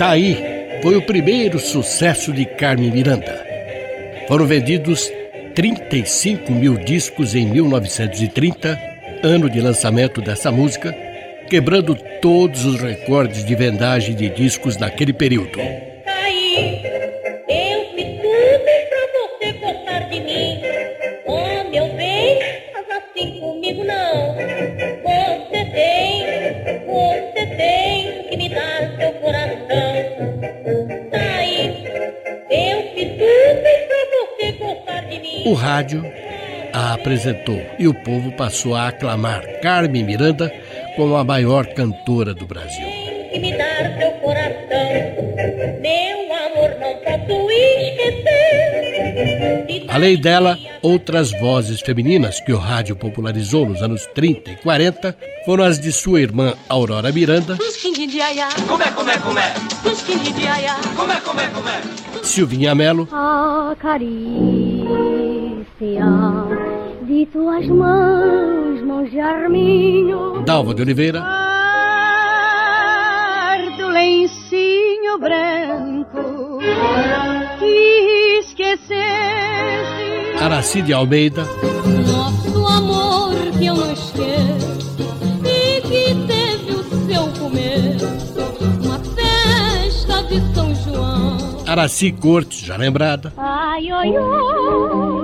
Tá 0.00 0.12
aí 0.12 0.80
foi 0.82 0.96
o 0.96 1.02
primeiro 1.02 1.58
sucesso 1.58 2.32
de 2.32 2.46
Carmen 2.46 2.90
Miranda. 2.90 3.46
Foram 4.26 4.46
vendidos 4.46 5.12
35 5.54 6.50
mil 6.52 6.78
discos 6.78 7.34
em 7.34 7.44
1930, 7.44 8.80
ano 9.22 9.50
de 9.50 9.60
lançamento 9.60 10.22
dessa 10.22 10.50
música, 10.50 10.96
quebrando 11.50 11.94
todos 12.22 12.64
os 12.64 12.80
recordes 12.80 13.44
de 13.44 13.54
vendagem 13.54 14.14
de 14.14 14.30
discos 14.30 14.78
naquele 14.78 15.12
período. 15.12 15.58
O 35.50 35.54
rádio 35.54 36.04
a 36.72 36.94
apresentou 36.94 37.60
e 37.76 37.88
o 37.88 37.92
povo 38.04 38.30
passou 38.30 38.76
a 38.76 38.86
aclamar 38.86 39.42
Carmen 39.60 40.04
Miranda 40.04 40.48
como 40.94 41.16
a 41.16 41.24
maior 41.24 41.66
cantora 41.74 42.32
do 42.32 42.46
Brasil. 42.46 42.86
me 43.32 43.58
dar 43.58 43.98
seu 43.98 44.12
coração. 44.20 44.60
Meu 45.80 46.32
amor, 46.46 46.70
não 46.78 46.94
posso 46.98 47.50
esquecer. 47.50 48.30
Além 49.88 50.20
dela, 50.20 50.56
Outras 50.82 51.30
vozes 51.32 51.82
femininas 51.82 52.40
que 52.40 52.52
o 52.54 52.56
rádio 52.56 52.96
popularizou 52.96 53.68
nos 53.68 53.82
anos 53.82 54.06
30 54.14 54.50
e 54.52 54.56
40 54.56 55.14
foram 55.44 55.62
as 55.62 55.78
de 55.78 55.92
sua 55.92 56.22
irmã 56.22 56.54
Aurora 56.70 57.12
Miranda, 57.12 57.58
Como 58.66 58.82
é, 58.82 58.90
como 58.90 59.10
é, 59.10 59.18
como 59.18 59.38
é? 59.38 59.52
Como 60.96 61.12
é, 61.12 61.20
como 61.20 61.40
é, 61.40 61.48
como 61.48 61.68
é? 61.68 61.82
Silvinha 62.22 62.74
Melo, 62.74 63.06
A 63.12 63.76
de 65.80 67.26
tuas 67.32 67.66
mãos, 67.68 68.82
mãos 68.84 69.10
de 69.10 69.18
arminho. 69.18 70.42
Dalva 70.44 70.74
de 70.74 70.82
Oliveira, 70.82 71.20
do 73.78 73.88
lencinho 73.88 75.18
branco. 75.18 76.58
Que 77.58 78.40
esqueceste 78.40 78.90
Araci 80.38 80.82
de 80.82 80.92
Almeida, 80.92 81.44
nosso 82.06 82.66
amor 82.66 83.32
que 83.58 83.64
eu 83.64 83.74
não 83.74 83.90
esqueço 83.90 85.02
e 85.46 85.80
que 85.80 86.14
teve 86.26 86.72
o 86.74 86.84
seu 87.06 87.26
começo 87.42 88.06
uma 88.84 88.98
festa 88.98 90.22
de 90.24 90.54
São 90.54 90.74
João. 90.74 91.38
Araci 91.66 92.12
Cortes, 92.12 92.60
já 92.60 92.76
lembrada, 92.76 93.32
Ai, 93.38 93.90
oi, 93.92 94.08
oi, 94.18 95.19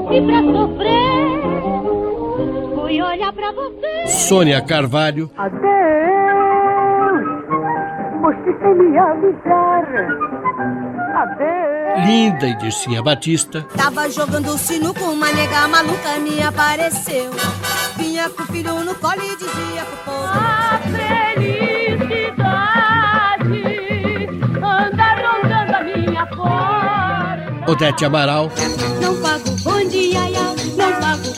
nasci 0.00 0.20
pra 0.22 0.40
sofrer. 0.52 1.40
Fui 2.74 3.02
olhar 3.02 3.32
pra 3.32 3.52
você. 3.52 4.06
Sônia 4.06 4.60
Carvalho, 4.60 5.30
Adeus, 5.36 5.60
você 8.20 8.58
sem 8.60 8.74
me 8.74 8.98
avisar. 8.98 9.84
Adeus. 11.14 12.06
Linda 12.06 12.46
e 12.46 12.54
Dircinha 12.58 13.02
Batista, 13.02 13.66
Tava 13.76 14.08
jogando 14.08 14.56
sino 14.56 14.94
com 14.94 15.06
uma 15.06 15.32
nega 15.32 15.66
maluca, 15.66 16.18
me 16.20 16.40
apareceu. 16.40 17.30
Vinha 17.96 18.30
com 18.30 18.42
o 18.42 18.46
filho 18.46 18.84
no 18.84 18.94
colo 18.94 19.20
e 19.20 19.36
dizia 19.36 19.84
pro 19.84 19.96
povo: 20.04 20.28
A 20.28 20.78
felicidade 21.34 22.48
anda 24.62 25.14
rondando 25.16 25.74
a 25.76 25.82
minha 25.82 26.26
porta. 26.26 27.70
Odete 27.72 28.04
Amaral, 28.04 28.48
Não 29.02 29.20
pago 29.20 29.47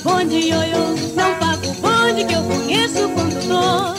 bonde, 0.02 0.36
ioiô, 0.36 0.94
não 1.16 1.34
pago 1.38 1.72
bonde 1.80 2.24
que 2.24 2.34
eu 2.34 2.42
conheço 2.42 3.06
o 3.06 3.10
condutor. 3.14 3.94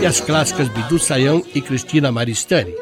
e 0.00 0.06
as 0.06 0.20
clássicas 0.20 0.68
Bidu 0.68 0.98
Sayão 0.98 1.42
e 1.54 1.60
Cristina 1.60 2.10
Maristani. 2.10 2.74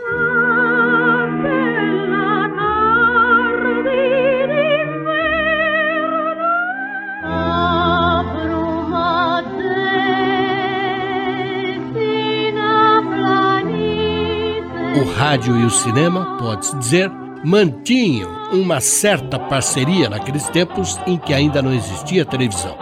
O 14.97 15.05
rádio 15.15 15.57
e 15.57 15.65
o 15.65 15.71
cinema, 15.71 16.37
pode-se 16.39 16.77
dizer, 16.79 17.11
mantinham 17.45 18.31
uma 18.53 18.81
certa 18.81 19.39
parceria 19.39 20.09
naqueles 20.09 20.49
tempos 20.49 20.99
em 21.07 21.17
que 21.17 21.33
ainda 21.33 21.63
não 21.63 21.73
existia 21.73 22.25
televisão. 22.25 22.77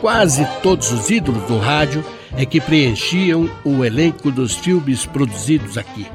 Quase 0.00 0.46
todos 0.62 0.90
os 0.92 1.10
ídolos 1.10 1.42
do 1.44 1.58
rádio 1.58 2.04
é 2.36 2.46
que 2.46 2.60
preenchiam 2.60 3.50
o 3.64 3.84
elenco 3.84 4.30
dos 4.30 4.54
filmes 4.54 5.04
produzidos 5.04 5.76
aqui. 5.76 6.06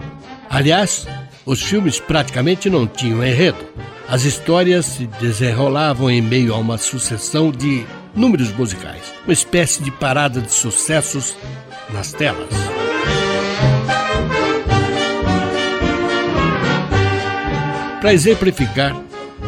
Aliás, 0.49 1.07
os 1.45 1.61
filmes 1.61 1.99
praticamente 1.99 2.69
não 2.69 2.87
tinham 2.87 3.23
enredo. 3.23 3.63
As 4.07 4.23
histórias 4.23 4.85
se 4.85 5.07
desenrolavam 5.19 6.09
em 6.09 6.21
meio 6.21 6.53
a 6.53 6.57
uma 6.57 6.77
sucessão 6.77 7.51
de 7.51 7.85
números 8.15 8.51
musicais, 8.51 9.13
uma 9.23 9.33
espécie 9.33 9.83
de 9.83 9.91
parada 9.91 10.41
de 10.41 10.51
sucessos 10.51 11.35
nas 11.91 12.11
telas. 12.11 12.84
Para 18.05 18.13
exemplificar, 18.13 18.95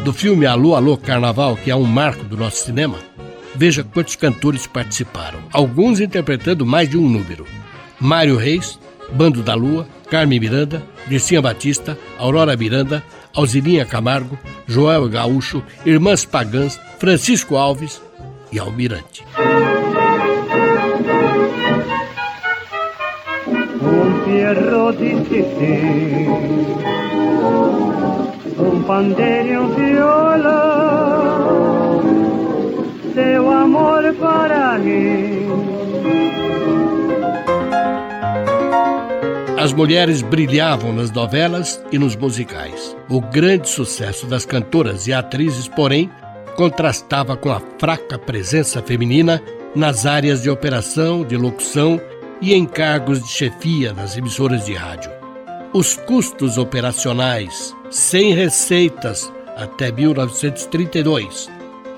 do 0.04 0.12
filme 0.12 0.48
Alô 0.48 0.74
Alô 0.74 0.98
Carnaval, 0.98 1.56
que 1.56 1.70
é 1.70 1.76
um 1.76 1.84
marco 1.84 2.24
do 2.24 2.36
nosso 2.36 2.66
cinema, 2.66 2.98
veja 3.54 3.84
quantos 3.84 4.16
cantores 4.16 4.66
participaram, 4.66 5.42
alguns 5.54 6.00
interpretando 6.00 6.66
mais 6.66 6.90
de 6.90 6.98
um 6.98 7.08
número. 7.08 7.46
Mário 8.00 8.36
Reis, 8.36 8.80
Bando 9.12 9.44
da 9.44 9.54
Lua, 9.54 9.88
Carmen 10.10 10.40
Miranda, 10.40 10.82
Dircinha 11.08 11.40
Batista, 11.40 11.96
Aurora 12.18 12.58
Miranda, 12.58 13.04
Alzirinha 13.32 13.86
Camargo, 13.86 14.40
Joel 14.66 15.08
Gaúcho, 15.08 15.62
Irmãs 15.86 16.26
Pagãs, 16.26 16.80
Francisco 16.98 17.58
Alves 17.58 18.02
e 18.52 18.58
Almirante. 18.58 19.24
Un 28.68 28.84
pandeiro 28.84 29.48
e 29.48 29.58
um 29.58 29.70
violão, 29.70 30.44
seu 33.14 33.50
amor 33.50 34.14
para 34.16 34.78
mim. 34.78 35.48
As 39.58 39.72
mulheres 39.72 40.22
brilhavam 40.22 40.92
nas 40.92 41.12
novelas 41.12 41.82
e 41.94 41.98
nos 41.98 42.16
musicais. 42.16 42.96
O 43.10 43.22
grande 43.22 43.70
sucesso 43.70 44.28
das 44.28 44.46
cantoras 44.46 45.08
e 45.08 45.14
atrizes, 45.14 45.70
porém, 45.70 46.12
contrastava 46.58 47.38
com 47.38 47.52
a 47.52 47.62
fraca 47.80 48.20
presença 48.20 48.82
feminina 48.82 49.42
nas 49.74 50.06
áreas 50.06 50.44
de 50.44 50.50
operação, 50.50 51.24
de 51.24 51.38
locução 51.38 52.02
e 52.42 52.54
em 52.54 52.66
cargos 52.66 53.24
de 53.24 53.30
chefia 53.30 53.94
nas 53.94 54.18
emissoras 54.18 54.66
de 54.66 54.74
rádio. 54.74 55.17
Os 55.78 55.96
custos 55.96 56.58
operacionais, 56.58 57.72
sem 57.92 58.34
receitas 58.34 59.32
até 59.56 59.92
1932, 59.92 61.48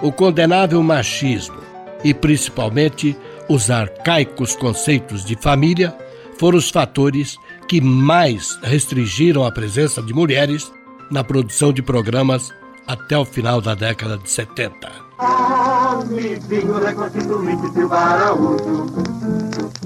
o 0.02 0.12
condenável 0.12 0.84
machismo 0.84 1.62
e 2.04 2.14
principalmente 2.14 3.16
os 3.48 3.72
arcaicos 3.72 4.54
conceitos 4.54 5.24
de 5.24 5.38
família 5.38 5.96
foram 6.38 6.58
os 6.58 6.70
fatores 6.70 7.38
que 7.70 7.80
mais 7.80 8.60
restringiram 8.64 9.46
a 9.46 9.52
presença 9.52 10.02
de 10.04 10.14
mulheres 10.14 10.70
na 11.10 11.24
produção 11.24 11.72
de 11.72 11.82
programas 11.82 12.52
até 12.86 13.18
o 13.18 13.24
final 13.24 13.62
da 13.62 13.76
década 13.76 14.18
de 14.18 14.30
70. 14.30 14.92
Amigo, 15.20 16.44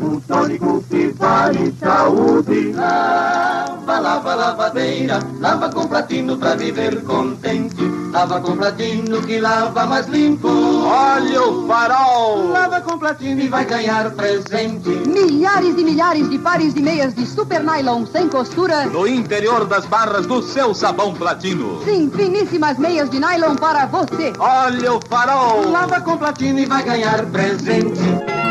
Um 0.01 0.19
tônico 0.21 0.83
que 0.89 1.09
vale 1.09 1.73
saúde 1.79 2.73
Lava, 2.73 3.99
lava, 3.99 4.33
lavadeira 4.33 5.19
Lava 5.39 5.69
com 5.69 5.87
platino 5.87 6.35
pra 6.37 6.55
viver 6.55 7.03
contente 7.03 7.83
Lava 8.11 8.41
com 8.41 8.57
platino 8.57 9.21
que 9.21 9.39
lava 9.39 9.85
mais 9.85 10.07
limpo 10.07 10.49
Olha 10.49 11.43
o 11.43 11.67
farol 11.67 12.49
Lava 12.49 12.81
com 12.81 12.97
platino 12.97 13.41
e 13.41 13.47
vai 13.47 13.65
ganhar 13.65 14.09
presente 14.11 14.89
Milhares 14.89 15.77
e 15.77 15.83
milhares 15.83 16.29
de 16.29 16.39
pares 16.39 16.73
de 16.73 16.81
meias 16.81 17.13
de 17.13 17.25
super 17.25 17.63
nylon 17.63 18.05
sem 18.05 18.27
costura. 18.27 18.85
No 18.85 19.07
interior 19.07 19.65
das 19.65 19.85
barras 19.85 20.25
do 20.25 20.41
seu 20.41 20.73
sabão 20.73 21.13
platino. 21.13 21.83
Sim, 21.83 22.11
finíssimas 22.15 22.77
meias 22.77 23.09
de 23.09 23.19
nylon 23.19 23.55
para 23.55 23.85
você. 23.85 24.33
Olha 24.39 24.93
o 24.93 24.99
farol. 25.07 25.69
Lava 25.69 26.01
com 26.01 26.17
platino 26.17 26.59
e 26.59 26.65
vai 26.65 26.83
ganhar 26.83 27.25
presente 27.27 28.42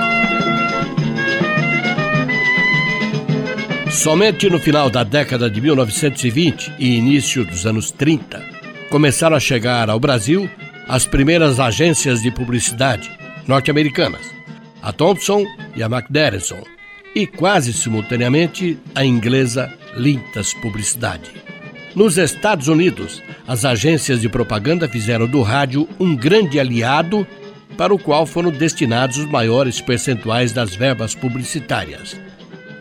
Somente 3.93 4.49
no 4.49 4.59
final 4.59 4.89
da 4.89 5.05
década 5.05 5.51
de 5.51 5.61
1920 5.61 6.73
e 6.79 6.97
início 6.97 7.45
dos 7.45 7.67
anos 7.67 7.91
30 7.91 8.43
começaram 8.89 9.37
a 9.37 9.41
chegar 9.41 9.91
ao 9.91 10.01
Brasil 10.01 10.51
as 10.89 11.07
primeiras 11.07 11.61
agências 11.61 12.23
de 12.23 12.31
publicidade 12.31 13.11
norte-americanas, 13.47 14.23
a 14.81 14.95
Thompson 14.95 15.45
e 15.77 15.83
a 15.83 15.87
McDerson, 15.87 16.63
e 17.15 17.27
quase 17.27 17.75
simultaneamente 17.75 18.79
a 18.95 19.05
inglesa 19.05 19.71
Lintas 19.95 20.55
Publicidade. 20.55 21.31
Nos 21.95 22.17
Estados 22.17 22.69
Unidos, 22.69 23.23
as 23.47 23.67
agências 23.67 24.23
de 24.23 24.29
propaganda 24.29 24.89
fizeram 24.89 25.27
do 25.27 25.43
rádio 25.43 25.87
um 26.01 26.17
grande 26.17 26.59
aliado 26.59 27.27
para 27.77 27.95
o 27.95 27.99
qual 27.99 28.25
foram 28.25 28.51
destinados 28.51 29.19
os 29.19 29.27
maiores 29.27 29.83
percentuais 29.83 30.51
das 30.51 30.75
verbas 30.75 31.15
publicitárias. 31.15 32.19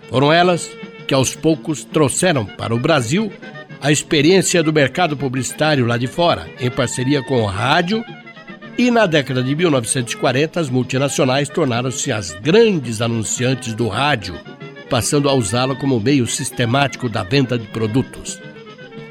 Foram 0.09 0.31
elas 0.31 0.71
que 1.11 1.15
aos 1.15 1.35
poucos 1.35 1.83
trouxeram 1.83 2.45
para 2.45 2.73
o 2.73 2.79
Brasil 2.79 3.29
a 3.81 3.91
experiência 3.91 4.63
do 4.63 4.71
mercado 4.71 5.17
publicitário 5.17 5.85
lá 5.85 5.97
de 5.97 6.07
fora, 6.07 6.47
em 6.57 6.71
parceria 6.71 7.21
com 7.21 7.41
o 7.41 7.45
rádio, 7.45 8.01
e 8.77 8.89
na 8.89 9.05
década 9.05 9.43
de 9.43 9.53
1940 9.53 10.61
as 10.61 10.69
multinacionais 10.69 11.49
tornaram-se 11.49 12.13
as 12.13 12.31
grandes 12.35 13.01
anunciantes 13.01 13.73
do 13.73 13.89
rádio, 13.89 14.39
passando 14.89 15.27
a 15.27 15.33
usá-lo 15.33 15.75
como 15.75 15.99
meio 15.99 16.25
sistemático 16.25 17.09
da 17.09 17.23
venda 17.23 17.59
de 17.59 17.67
produtos. 17.67 18.39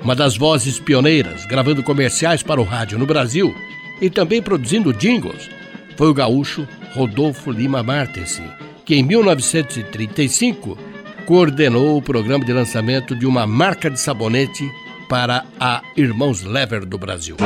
uma 0.03 0.17
das 0.17 0.39
vozes 0.39 0.81
pioneiras, 0.81 1.45
gravando 1.45 1.83
comerciais 1.83 2.43
para 2.43 2.63
o 2.63 2.65
rádio 2.65 2.99
no 2.99 3.05
Brasil 3.05 3.55
e 4.01 4.09
também 4.09 4.41
produzindo 4.41 4.95
jingles, 4.95 5.51
foi 5.99 6.09
o 6.09 6.15
gaúcho 6.15 6.67
Rodolfo 6.95 7.51
Lima 7.51 7.83
Martensen, 7.83 8.47
que 8.87 8.95
em 8.95 9.03
1935 9.03 10.89
coordenou 11.31 11.97
o 11.97 12.03
programa 12.03 12.45
de 12.45 12.53
lançamento 12.53 13.15
de 13.15 13.25
uma 13.25 13.47
marca 13.47 13.89
de 13.89 14.01
sabonete 14.01 14.69
para 15.09 15.45
a 15.61 15.81
Irmãos 15.97 16.43
Lever 16.43 16.85
do 16.85 16.99
Brasil. 16.99 17.37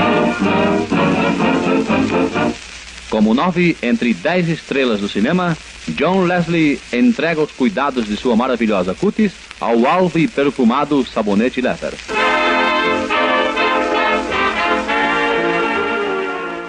Como 3.11 3.35
nove 3.35 3.77
entre 3.83 4.15
dez 4.15 4.49
estrelas 4.49 5.01
do 5.01 5.07
cinema, 5.07 5.55
John 5.87 6.25
Leslie 6.25 6.81
entrega 6.95 7.43
os 7.43 7.53
cuidados 7.53 8.07
de 8.07 8.17
sua 8.17 8.35
maravilhosa 8.35 8.95
cutis 8.95 9.33
ao 9.61 9.87
alvo 9.87 10.19
e 10.19 10.27
perfumado 10.27 11.05
sabonete 11.05 11.61
Lever. 11.61 11.93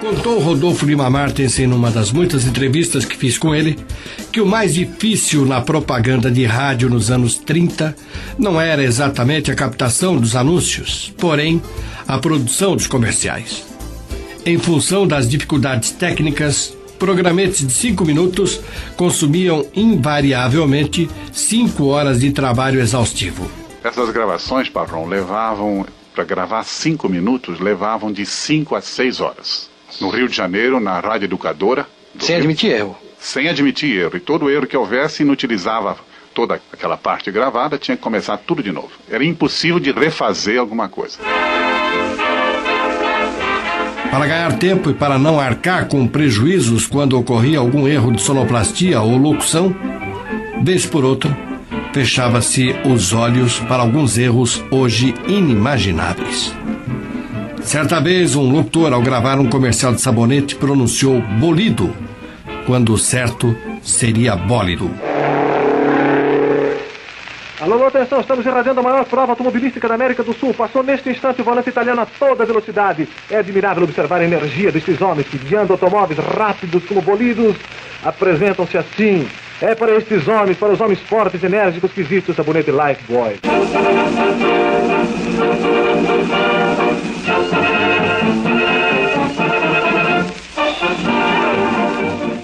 Contou 0.05 0.37
Rodolfo 0.37 0.85
Lima 0.85 1.09
Martens 1.09 1.57
em 1.57 1.65
uma 1.65 1.89
das 1.89 2.11
muitas 2.11 2.45
entrevistas 2.45 3.03
que 3.03 3.17
fiz 3.17 3.39
com 3.39 3.55
ele 3.55 3.75
que 4.31 4.39
o 4.39 4.45
mais 4.45 4.75
difícil 4.75 5.47
na 5.47 5.61
propaganda 5.61 6.29
de 6.29 6.45
rádio 6.45 6.87
nos 6.87 7.09
anos 7.09 7.39
30 7.39 7.95
não 8.37 8.61
era 8.61 8.83
exatamente 8.83 9.49
a 9.49 9.55
captação 9.55 10.15
dos 10.15 10.35
anúncios, 10.35 11.11
porém 11.17 11.59
a 12.07 12.19
produção 12.19 12.75
dos 12.75 12.85
comerciais. 12.85 13.65
Em 14.45 14.59
função 14.59 15.07
das 15.07 15.27
dificuldades 15.27 15.89
técnicas, 15.89 16.77
programetes 16.99 17.65
de 17.65 17.73
cinco 17.73 18.05
minutos 18.05 18.61
consumiam 18.95 19.65
invariavelmente 19.75 21.09
cinco 21.33 21.85
horas 21.85 22.19
de 22.19 22.31
trabalho 22.31 22.79
exaustivo. 22.79 23.49
Essas 23.83 24.11
gravações, 24.11 24.69
Pavão, 24.69 25.07
levavam, 25.07 25.83
para 26.13 26.23
gravar 26.23 26.63
cinco 26.63 27.09
minutos, 27.09 27.59
levavam 27.59 28.11
de 28.11 28.23
cinco 28.23 28.75
a 28.75 28.81
seis 28.81 29.19
horas 29.19 29.73
no 29.99 30.09
Rio 30.09 30.27
de 30.27 30.35
Janeiro, 30.35 30.79
na 30.79 30.99
Rádio 30.99 31.25
Educadora. 31.25 31.87
Sem 32.19 32.35
Rio, 32.35 32.43
admitir 32.43 32.71
erro. 32.71 32.97
Sem 33.19 33.49
admitir 33.49 33.97
erro. 33.97 34.17
E 34.17 34.19
todo 34.19 34.49
erro 34.49 34.67
que 34.67 34.77
houvesse, 34.77 35.23
inutilizava 35.23 35.97
toda 36.33 36.59
aquela 36.71 36.97
parte 36.97 37.31
gravada, 37.31 37.77
tinha 37.77 37.95
que 37.95 38.03
começar 38.03 38.37
tudo 38.37 38.61
de 38.61 38.71
novo. 38.71 38.91
Era 39.09 39.23
impossível 39.23 39.79
de 39.79 39.91
refazer 39.91 40.59
alguma 40.59 40.89
coisa. 40.89 41.17
Para 44.11 44.27
ganhar 44.27 44.57
tempo 44.57 44.89
e 44.89 44.93
para 44.93 45.17
não 45.17 45.39
arcar 45.39 45.87
com 45.87 46.07
prejuízos 46.07 46.87
quando 46.87 47.17
ocorria 47.17 47.59
algum 47.59 47.87
erro 47.87 48.11
de 48.11 48.21
sonoplastia 48.21 49.01
ou 49.01 49.17
locução, 49.17 49.75
vez 50.61 50.85
por 50.85 51.03
outra, 51.03 51.35
fechava-se 51.91 52.75
os 52.85 53.11
olhos 53.13 53.59
para 53.59 53.81
alguns 53.81 54.17
erros 54.17 54.63
hoje 54.71 55.13
inimagináveis. 55.27 56.53
Certa 57.65 57.99
vez, 57.99 58.35
um 58.35 58.51
locutor, 58.51 58.93
ao 58.93 59.01
gravar 59.01 59.39
um 59.39 59.49
comercial 59.49 59.91
de 59.91 59.99
sabonete, 59.99 60.55
pronunciou 60.55 61.19
bolido, 61.19 61.93
quando 62.67 62.93
o 62.93 62.97
certo 62.97 63.57
seria 63.81 64.35
bólido. 64.35 64.91
Alô, 67.59 67.83
atenção, 67.87 68.21
estamos 68.21 68.45
irradiando 68.45 68.81
a 68.81 68.83
maior 68.83 69.03
prova 69.05 69.31
automobilística 69.31 69.87
da 69.87 69.95
América 69.95 70.23
do 70.23 70.31
Sul. 70.33 70.53
Passou 70.53 70.83
neste 70.83 71.09
instante 71.09 71.41
o 71.41 71.43
volante 71.43 71.69
italiano 71.69 72.01
a 72.01 72.05
toda 72.05 72.45
velocidade. 72.45 73.09
É 73.31 73.37
admirável 73.37 73.83
observar 73.83 74.21
a 74.21 74.25
energia 74.25 74.71
destes 74.71 75.01
homens 75.01 75.27
que, 75.27 75.39
guiando 75.39 75.73
automóveis 75.73 76.19
rápidos 76.19 76.85
como 76.85 77.01
bolidos, 77.01 77.55
apresentam-se 78.03 78.77
assim. 78.77 79.27
É 79.59 79.73
para 79.73 79.95
estes 79.95 80.27
homens, 80.27 80.57
para 80.57 80.73
os 80.73 80.79
homens 80.79 80.99
fortes 81.01 81.41
e 81.41 81.47
enérgicos 81.47 81.91
que 81.91 82.01
existe 82.01 82.29
o 82.29 82.35
sabonete 82.35 82.69
Lifebuoy. 82.69 83.39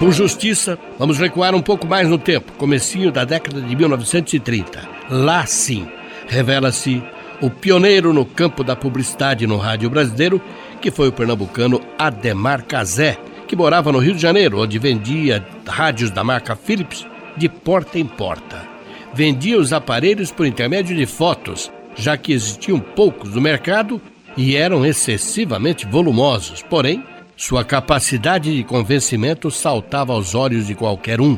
Por 0.01 0.11
justiça, 0.11 0.79
vamos 0.97 1.19
recuar 1.19 1.53
um 1.53 1.61
pouco 1.61 1.85
mais 1.85 2.09
no 2.09 2.17
tempo, 2.17 2.51
comecinho 2.53 3.11
da 3.11 3.23
década 3.23 3.61
de 3.61 3.75
1930. 3.75 4.81
Lá 5.09 5.45
sim, 5.45 5.87
revela-se 6.27 7.03
o 7.39 7.49
pioneiro 7.49 8.11
no 8.11 8.25
campo 8.25 8.63
da 8.63 8.75
publicidade 8.75 9.45
no 9.45 9.57
rádio 9.57 9.89
brasileiro, 9.89 10.41
que 10.81 10.89
foi 10.91 11.07
o 11.07 11.11
pernambucano 11.11 11.79
Ademar 11.99 12.63
Cazé, 12.63 13.17
que 13.47 13.55
morava 13.55 13.91
no 13.91 13.99
Rio 13.99 14.15
de 14.15 14.21
Janeiro, 14.21 14.61
onde 14.61 14.79
vendia 14.79 15.45
rádios 15.67 16.09
da 16.09 16.23
marca 16.23 16.55
Philips 16.55 17.05
de 17.37 17.47
porta 17.47 17.99
em 17.99 18.05
porta. 18.05 18.67
Vendia 19.13 19.59
os 19.59 19.71
aparelhos 19.71 20.31
por 20.31 20.45
intermédio 20.45 20.95
de 20.95 21.05
fotos, 21.05 21.71
já 21.95 22.17
que 22.17 22.33
existiam 22.33 22.79
poucos 22.79 23.35
no 23.35 23.41
mercado 23.41 24.01
e 24.37 24.55
eram 24.55 24.85
excessivamente 24.85 25.85
volumosos, 25.85 26.61
porém 26.61 27.03
sua 27.35 27.63
capacidade 27.63 28.55
de 28.55 28.63
convencimento 28.63 29.49
saltava 29.49 30.13
aos 30.13 30.35
olhos 30.35 30.67
de 30.67 30.75
qualquer 30.75 31.19
um. 31.19 31.37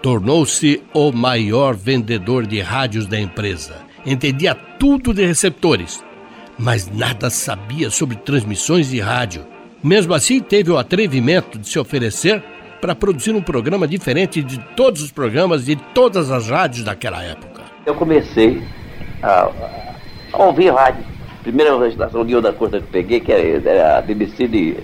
Tornou-se 0.00 0.82
o 0.94 1.12
maior 1.12 1.76
vendedor 1.76 2.46
de 2.46 2.58
rádios 2.60 3.06
da 3.06 3.20
empresa. 3.20 3.76
Entendia 4.06 4.54
tudo 4.54 5.12
de 5.12 5.26
receptores, 5.26 6.02
mas 6.58 6.90
nada 6.90 7.28
sabia 7.28 7.90
sobre 7.90 8.16
transmissões 8.16 8.88
de 8.88 8.98
rádio. 8.98 9.44
Mesmo 9.82 10.14
assim, 10.14 10.40
teve 10.40 10.70
o 10.70 10.78
atrevimento 10.78 11.58
de 11.58 11.68
se 11.68 11.78
oferecer 11.78 12.42
para 12.80 12.94
produzir 12.94 13.34
um 13.34 13.42
programa 13.42 13.86
diferente 13.86 14.42
de 14.42 14.58
todos 14.74 15.02
os 15.02 15.12
programas 15.12 15.66
de 15.66 15.76
todas 15.76 16.30
as 16.30 16.48
rádios 16.48 16.82
daquela 16.82 17.22
época. 17.22 17.62
Eu 17.84 17.94
comecei 17.94 18.62
a, 19.22 19.50
a 20.32 20.42
ouvir 20.44 20.72
rádio. 20.72 21.04
Primeira 21.42 21.88
estação 21.88 22.24
de 22.24 22.34
outra 22.34 22.52
coisa 22.52 22.78
que 22.78 22.84
eu 22.84 22.90
peguei, 22.90 23.20
que 23.20 23.32
era 23.32 23.98
a 23.98 24.02
BBC 24.02 24.46
de 24.46 24.76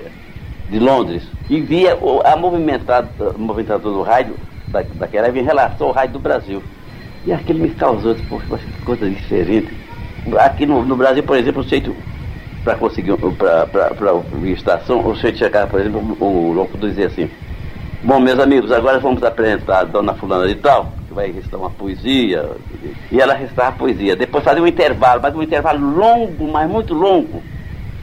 de 0.69 0.79
Londres 0.79 1.23
e 1.49 1.61
via 1.61 1.97
a 2.25 2.37
movimentada, 2.37 3.09
movimentador 3.37 3.93
do 3.93 4.03
rádio 4.03 4.35
da, 4.69 4.83
daquela 4.83 5.29
em 5.29 5.43
relação 5.43 5.89
ao 5.89 5.93
rádio 5.93 6.15
do 6.15 6.19
Brasil. 6.19 6.63
E 7.25 7.33
aquilo 7.33 7.61
me 7.61 7.71
causou, 7.71 8.15
poxa, 8.29 8.65
que 8.65 8.85
coisa 8.85 9.09
diferente. 9.09 9.73
Aqui 10.39 10.67
no, 10.67 10.85
no 10.85 10.97
Brasil, 10.97 11.23
por 11.23 11.37
exemplo, 11.37 11.63
o 11.63 11.65
jeito 11.65 11.95
para 12.65 12.75
conseguir, 12.75 13.13
para 13.17 14.13
ouvir 14.13 14.53
estação, 14.53 15.07
o 15.07 15.15
jeito 15.15 15.39
chegar, 15.39 15.69
por 15.69 15.81
exemplo, 15.81 16.17
o 16.21 16.53
locutor 16.53 16.89
dizia 16.89 17.07
assim, 17.07 17.31
bom, 18.03 18.19
meus 18.19 18.41
amigos, 18.41 18.73
agora 18.73 18.99
vamos 18.99 19.23
apresentar 19.23 19.81
a 19.81 19.85
dona 19.85 20.15
fulana 20.15 20.49
de 20.49 20.57
tal, 20.57 20.93
vai 21.17 21.33
recitar 21.33 21.59
uma 21.59 21.71
poesia, 21.71 22.49
e 23.11 23.21
ela 23.21 23.35
recitava 23.35 23.71
a 23.71 23.73
poesia. 23.73 24.15
Depois 24.15 24.45
fazia 24.45 24.63
um 24.63 24.67
intervalo, 24.67 25.21
mas 25.21 25.35
um 25.35 25.43
intervalo 25.43 25.97
longo, 25.97 26.47
mas 26.47 26.71
muito 26.71 26.95
longo 26.95 27.43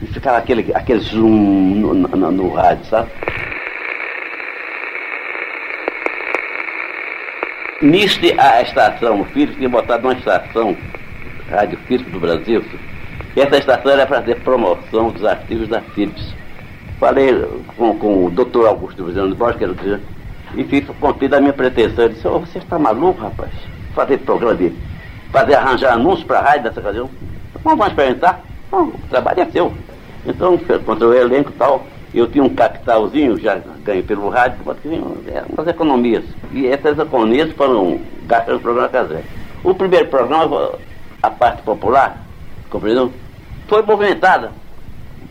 e 0.04 0.06
ficava 0.06 0.38
aquele, 0.38 0.72
aquele 0.74 1.00
zoom 1.00 1.74
no, 1.76 1.94
no, 1.94 2.30
no 2.30 2.52
rádio, 2.52 2.84
sabe? 2.86 3.10
Nisso 7.82 8.20
a 8.38 8.62
estação, 8.62 9.20
o 9.20 9.24
Philips 9.26 9.56
tinha 9.56 9.68
botado 9.68 10.06
uma 10.06 10.14
estação, 10.14 10.76
Rádio 11.50 11.78
Philips 11.86 12.12
do 12.12 12.20
Brasil, 12.20 12.64
e 13.36 13.40
essa 13.40 13.58
estação 13.58 13.92
era 13.92 14.06
para 14.06 14.20
fazer 14.20 14.36
promoção 14.40 15.10
dos 15.10 15.24
artigos 15.24 15.68
da 15.68 15.80
Philips. 15.80 16.34
Falei 16.98 17.34
com, 17.76 17.98
com 17.98 18.26
o 18.26 18.30
doutor 18.30 18.68
Augusto 18.68 19.04
Vizano 19.04 19.34
Borges, 19.34 19.58
que 19.58 19.64
era 19.64 19.72
o 19.72 19.76
e 20.56 20.64
fiz 20.64 20.84
contei 21.00 21.28
da 21.28 21.40
minha 21.40 21.52
pretensão. 21.52 22.04
Ele 22.04 22.14
disse, 22.14 22.26
oh, 22.26 22.40
você 22.40 22.58
está 22.58 22.78
maluco, 22.78 23.20
rapaz? 23.20 23.50
Fazer 23.94 24.18
programa 24.18 24.54
de. 24.54 24.72
fazer 25.30 25.54
arranjar 25.54 25.94
anúncios 25.94 26.24
para 26.24 26.38
a 26.38 26.42
rádio 26.42 26.64
dessa 26.64 26.80
ocasião. 26.80 27.10
Vamos 27.62 27.86
experimentar? 27.86 28.40
Bom, 28.70 28.88
o 28.88 28.98
trabalho 29.08 29.40
é 29.40 29.46
seu. 29.46 29.72
Então, 30.26 30.58
contra 30.84 31.06
o 31.06 31.14
elenco 31.14 31.50
e 31.50 31.54
tal, 31.54 31.86
eu 32.14 32.26
tinha 32.28 32.44
um 32.44 32.54
capitalzinho, 32.54 33.38
já 33.38 33.60
ganhei 33.82 34.02
pelo 34.02 34.28
rádio, 34.28 34.58
é, 35.26 35.44
umas 35.52 35.66
economias. 35.66 36.24
E 36.52 36.66
essas 36.66 36.98
economias 36.98 37.52
foram 37.52 38.00
gastas 38.26 38.54
no 38.54 38.60
programa 38.60 38.88
Casé. 38.88 39.22
O 39.62 39.74
primeiro 39.74 40.08
programa, 40.08 40.72
a 41.22 41.30
parte 41.30 41.62
popular, 41.62 42.22
compreendeu? 42.70 43.12
Foi 43.66 43.82
movimentada. 43.82 44.52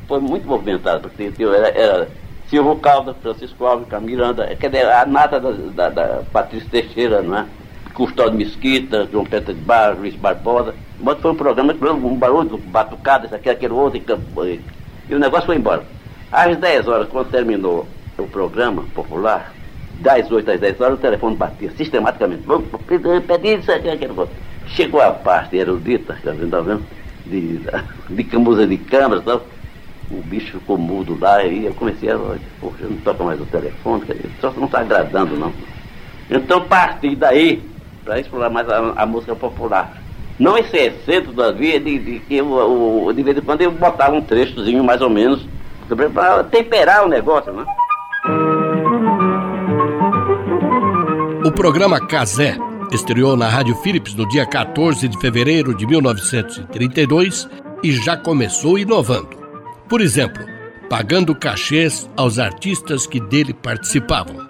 Foi 0.08 0.20
muito 0.20 0.48
movimentada, 0.48 1.00
porque 1.00 1.32
era, 1.42 1.70
era 1.70 2.08
Silvio 2.50 2.76
Caldas, 2.78 3.16
Francisco 3.22 3.66
Alves, 3.66 3.88
Camiranda, 3.88 4.56
quer 4.56 4.70
dizer, 4.70 4.86
a 4.92 5.06
nata 5.06 5.40
da, 5.40 5.52
da, 5.52 5.90
da 5.90 6.24
Patrícia 6.32 6.70
Teixeira, 6.70 7.22
não 7.22 7.38
é? 7.38 7.46
Custódio 7.94 8.38
Mesquita, 8.38 9.08
João 9.12 9.26
Pedro 9.26 9.54
de 9.54 9.62
Barros, 9.62 10.00
Luiz 10.00 10.16
Barbosa. 10.16 10.74
Mas 11.00 11.20
foi 11.20 11.32
um 11.32 11.36
programa 11.36 11.74
que 11.74 11.86
um 11.86 12.16
barulho, 12.16 12.58
batucada, 12.58 13.26
isso 13.26 13.36
aqui, 13.36 13.50
aquele 13.50 13.74
outro, 13.74 14.00
e, 14.00 14.62
e 15.10 15.16
o 15.16 15.20
negócio 15.20 15.46
foi 15.46 15.58
embora. 15.58 15.84
Às 16.32 16.58
10 16.58 16.88
horas, 16.88 17.08
quando 17.10 17.30
terminou 17.30 17.86
o 18.18 18.28
programa 18.28 18.84
popular, 18.96 19.54
das 20.00 20.32
8 20.32 20.52
às 20.52 20.60
10 20.60 20.82
horas, 20.82 20.98
o 20.98 21.02
telefone 21.02 21.36
batia 21.36 21.72
sistematicamente. 21.72 22.44
Vamos 22.46 22.68
pedir 23.28 23.60
isso 23.60 23.72
aqui, 23.72 23.90
aquele 23.90 24.14
outro. 24.14 24.36
Chegou 24.68 25.02
a 25.02 25.12
parte 25.12 25.58
erudita, 25.58 26.18
tá 26.24 26.32
vendo, 26.32 26.50
tá 26.50 26.62
vendo? 26.62 26.84
De, 27.26 27.60
de 28.10 28.24
camusa 28.24 28.66
de 28.66 28.78
câmera 28.78 29.22
e 29.22 29.24
tal. 29.24 29.46
O 30.14 30.22
bicho 30.22 30.60
ficou 30.60 30.78
mudo 30.78 31.18
lá 31.20 31.44
e 31.44 31.66
eu 31.66 31.74
comecei 31.74 32.10
a. 32.12 32.18
Poxa, 32.60 32.84
não 32.84 32.98
toca 32.98 33.24
mais 33.24 33.42
o 33.42 33.46
telefone, 33.46 34.04
só 34.40 34.52
não 34.52 34.66
está 34.66 34.82
agradando, 34.82 35.36
não. 35.36 35.52
Então, 36.30 36.62
parti 36.62 37.16
daí 37.16 37.62
para 38.04 38.20
explorar 38.20 38.50
mais 38.50 38.70
a, 38.70 38.94
a, 38.96 39.06
música 39.06 39.36
popular. 39.36 39.98
Não 40.40 40.58
esse 40.58 41.22
da 41.36 41.52
vida, 41.52 41.80
de, 41.86 42.00
de, 42.00 42.20
que 42.20 42.36
eu, 42.36 43.06
eu, 43.08 43.14
de 43.14 43.24
vez 43.24 43.38
em 43.38 43.42
quando 43.42 43.62
eu 43.62 43.72
botava 43.72 44.16
um 44.16 44.22
trechozinho 44.22 44.84
mais 44.84 45.02
ou 45.02 45.10
menos 45.10 45.46
para 46.14 46.44
temperar 46.46 47.06
o 47.06 47.10
negócio, 47.10 47.54
né? 47.54 47.66
O 51.46 51.52
programa 51.52 52.06
Casé 52.08 52.58
estreou 52.92 53.36
na 53.36 53.48
Rádio 53.48 53.76
Philips 53.76 54.16
no 54.16 54.28
dia 54.28 54.46
14 54.46 55.08
de 55.08 55.20
fevereiro 55.20 55.76
de 55.76 55.86
1932 55.86 57.50
e 57.84 57.92
já 57.92 58.18
começou 58.18 58.78
inovando. 58.78 59.43
Por 59.94 60.02
exemplo, 60.02 60.44
pagando 60.90 61.36
cachês 61.36 62.10
aos 62.18 62.40
artistas 62.40 63.06
que 63.06 63.20
dele 63.20 63.54
participavam. 63.54 64.48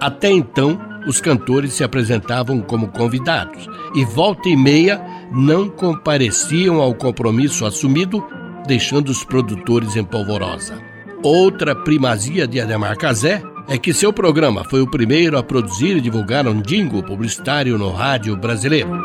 Até 0.00 0.30
então, 0.30 0.80
os 1.04 1.20
cantores 1.20 1.72
se 1.72 1.82
apresentavam 1.82 2.60
como 2.60 2.86
convidados 2.86 3.68
e 3.96 4.04
volta 4.04 4.48
e 4.48 4.56
meia 4.56 5.04
não 5.32 5.68
compareciam 5.68 6.80
ao 6.80 6.94
compromisso 6.94 7.66
assumido, 7.66 8.24
deixando 8.68 9.08
os 9.08 9.24
produtores 9.24 9.96
em 9.96 10.04
polvorosa. 10.04 10.80
Outra 11.24 11.74
primazia 11.74 12.46
de 12.46 12.60
Ademar 12.60 12.96
Cazé 12.96 13.42
é 13.68 13.76
que 13.76 13.92
seu 13.92 14.12
programa 14.12 14.62
foi 14.62 14.80
o 14.80 14.88
primeiro 14.88 15.36
a 15.36 15.42
produzir 15.42 15.96
e 15.96 16.00
divulgar 16.00 16.46
um 16.46 16.62
jingle 16.62 17.02
publicitário 17.02 17.76
no 17.76 17.90
rádio 17.90 18.36
brasileiro. 18.36 18.96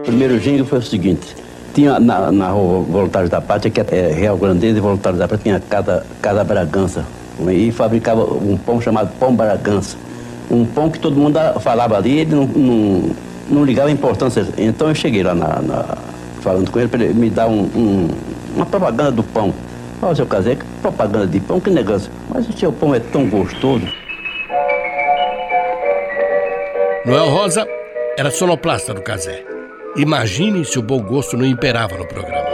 O 0.00 0.02
primeiro 0.02 0.40
jingle 0.40 0.66
foi 0.66 0.80
o 0.80 0.82
seguinte: 0.82 1.47
tinha 1.78 2.00
na, 2.00 2.32
na 2.32 2.48
rua 2.48 2.82
Voluntários 2.82 3.30
da 3.30 3.40
Pátria, 3.40 3.70
que 3.70 3.94
é 3.94 4.12
Real 4.12 4.36
Grandeza 4.36 4.78
e 4.78 4.80
Voluntários 4.80 5.20
da 5.20 5.28
Pátria, 5.28 5.58
tinha 5.58 5.62
cada, 5.70 6.04
cada 6.20 6.42
Bragança. 6.42 7.04
E 7.48 7.70
fabricava 7.70 8.24
um 8.24 8.56
pão 8.56 8.80
chamado 8.80 9.12
Pão 9.20 9.32
Bragança. 9.32 9.96
Um 10.50 10.64
pão 10.66 10.90
que 10.90 10.98
todo 10.98 11.14
mundo 11.14 11.38
falava 11.60 11.96
ali, 11.96 12.18
ele 12.18 12.34
não, 12.34 12.46
não, 12.46 13.10
não 13.48 13.64
ligava 13.64 13.88
a 13.88 13.92
importância. 13.92 14.44
Então 14.58 14.88
eu 14.88 14.94
cheguei 14.94 15.22
lá 15.22 15.36
na, 15.36 15.62
na, 15.62 15.84
falando 16.40 16.68
com 16.68 16.80
ele 16.80 16.88
para 16.88 17.04
ele 17.04 17.14
me 17.14 17.30
dar 17.30 17.46
um, 17.46 17.60
um, 17.60 18.08
uma 18.56 18.66
propaganda 18.66 19.12
do 19.12 19.22
pão. 19.22 19.54
Olha, 20.02 20.16
seu 20.16 20.26
Casé, 20.26 20.56
que 20.56 20.64
propaganda 20.82 21.28
de 21.28 21.38
pão, 21.38 21.60
que 21.60 21.70
negócio. 21.70 22.10
Mas 22.28 22.48
o 22.48 22.58
seu 22.58 22.72
pão 22.72 22.92
é 22.92 22.98
tão 22.98 23.28
gostoso. 23.28 23.86
Noel 27.06 27.28
Rosa 27.30 27.68
era 28.16 28.32
sonoplasta 28.32 28.92
do 28.92 29.00
Casé. 29.00 29.57
Imagine 29.96 30.64
se 30.64 30.78
o 30.78 30.82
bom 30.82 31.02
gosto 31.02 31.36
não 31.36 31.44
imperava 31.44 31.96
no 31.96 32.06
programa. 32.06 32.48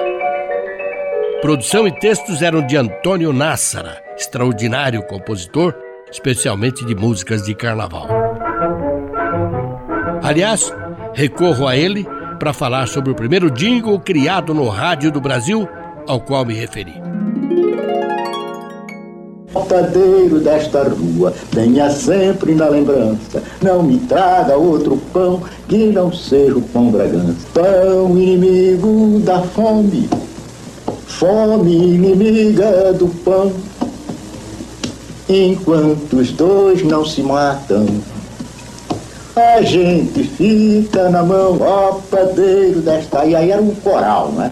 Produção 1.43 1.87
e 1.87 1.93
textos 1.93 2.41
eram 2.41 2.67
de 2.67 2.77
Antônio 2.77 3.33
Nassara, 3.33 4.03
extraordinário 4.17 5.03
compositor, 5.03 5.75
especialmente 6.11 6.85
de 6.85 6.95
músicas 6.95 7.43
de 7.43 7.55
carnaval. 7.55 8.09
Aliás, 10.23 10.73
recorro 11.13 11.67
a 11.67 11.77
ele 11.77 12.07
para 12.39 12.53
falar 12.53 12.87
sobre 12.87 13.11
o 13.11 13.15
primeiro 13.15 13.51
jingle 13.51 14.01
criado 14.01 14.55
no 14.55 14.69
rádio 14.69 15.11
do 15.11 15.21
Brasil, 15.21 15.69
ao 16.07 16.21
qual 16.21 16.45
me 16.45 16.55
referi. 16.55 16.95
Padeiro 19.63 20.41
desta 20.41 20.83
rua, 20.83 21.33
tenha 21.51 21.91
sempre 21.91 22.55
na 22.55 22.69
lembrança, 22.69 23.43
não 23.63 23.83
me 23.83 23.99
traga 23.99 24.57
outro 24.57 24.97
pão 25.13 25.43
que 25.69 25.87
não 25.87 26.13
seja 26.13 26.57
o 26.57 26.63
pão 26.63 26.91
Bragança. 26.91 27.35
Pão 27.55 28.19
inimigo 28.19 29.21
da 29.21 29.41
fome, 29.41 30.09
fome 31.07 31.95
inimiga 31.95 32.93
do 32.93 33.09
pão. 33.25 33.53
Enquanto 35.29 36.19
os 36.19 36.31
dois 36.33 36.83
não 36.83 37.05
se 37.05 37.23
matam, 37.23 37.87
a 39.35 39.63
gente 39.63 40.23
fica 40.23 41.09
na 41.09 41.23
mão, 41.23 41.59
ó 41.61 42.01
padeiro 42.11 42.81
desta. 42.81 43.25
E 43.25 43.35
aí 43.35 43.51
era 43.51 43.63
um 43.63 43.75
coral, 43.77 44.31
né? 44.33 44.51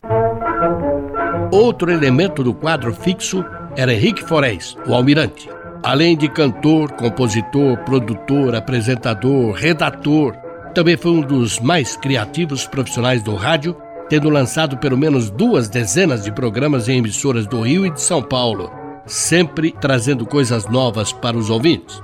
Outro 1.52 1.90
elemento 1.90 2.42
do 2.42 2.54
quadro 2.54 2.94
fixo 2.94 3.44
era 3.76 3.92
Henrique 3.92 4.22
Forés, 4.22 4.76
o 4.86 4.94
almirante. 4.94 5.48
Além 5.82 6.16
de 6.16 6.28
cantor, 6.28 6.92
compositor, 6.92 7.76
produtor, 7.78 8.54
apresentador, 8.54 9.52
redator, 9.52 10.34
também 10.74 10.96
foi 10.96 11.12
um 11.12 11.20
dos 11.20 11.58
mais 11.58 11.96
criativos 11.96 12.66
profissionais 12.66 13.22
do 13.22 13.34
rádio, 13.34 13.76
tendo 14.08 14.30
lançado 14.30 14.76
pelo 14.78 14.96
menos 14.96 15.30
duas 15.30 15.68
dezenas 15.68 16.22
de 16.22 16.32
programas 16.32 16.88
em 16.88 16.98
emissoras 16.98 17.46
do 17.46 17.60
Rio 17.60 17.86
e 17.86 17.90
de 17.90 18.00
São 18.00 18.22
Paulo, 18.22 18.70
sempre 19.06 19.72
trazendo 19.72 20.24
coisas 20.24 20.66
novas 20.66 21.12
para 21.12 21.36
os 21.36 21.50
ouvintes. 21.50 22.00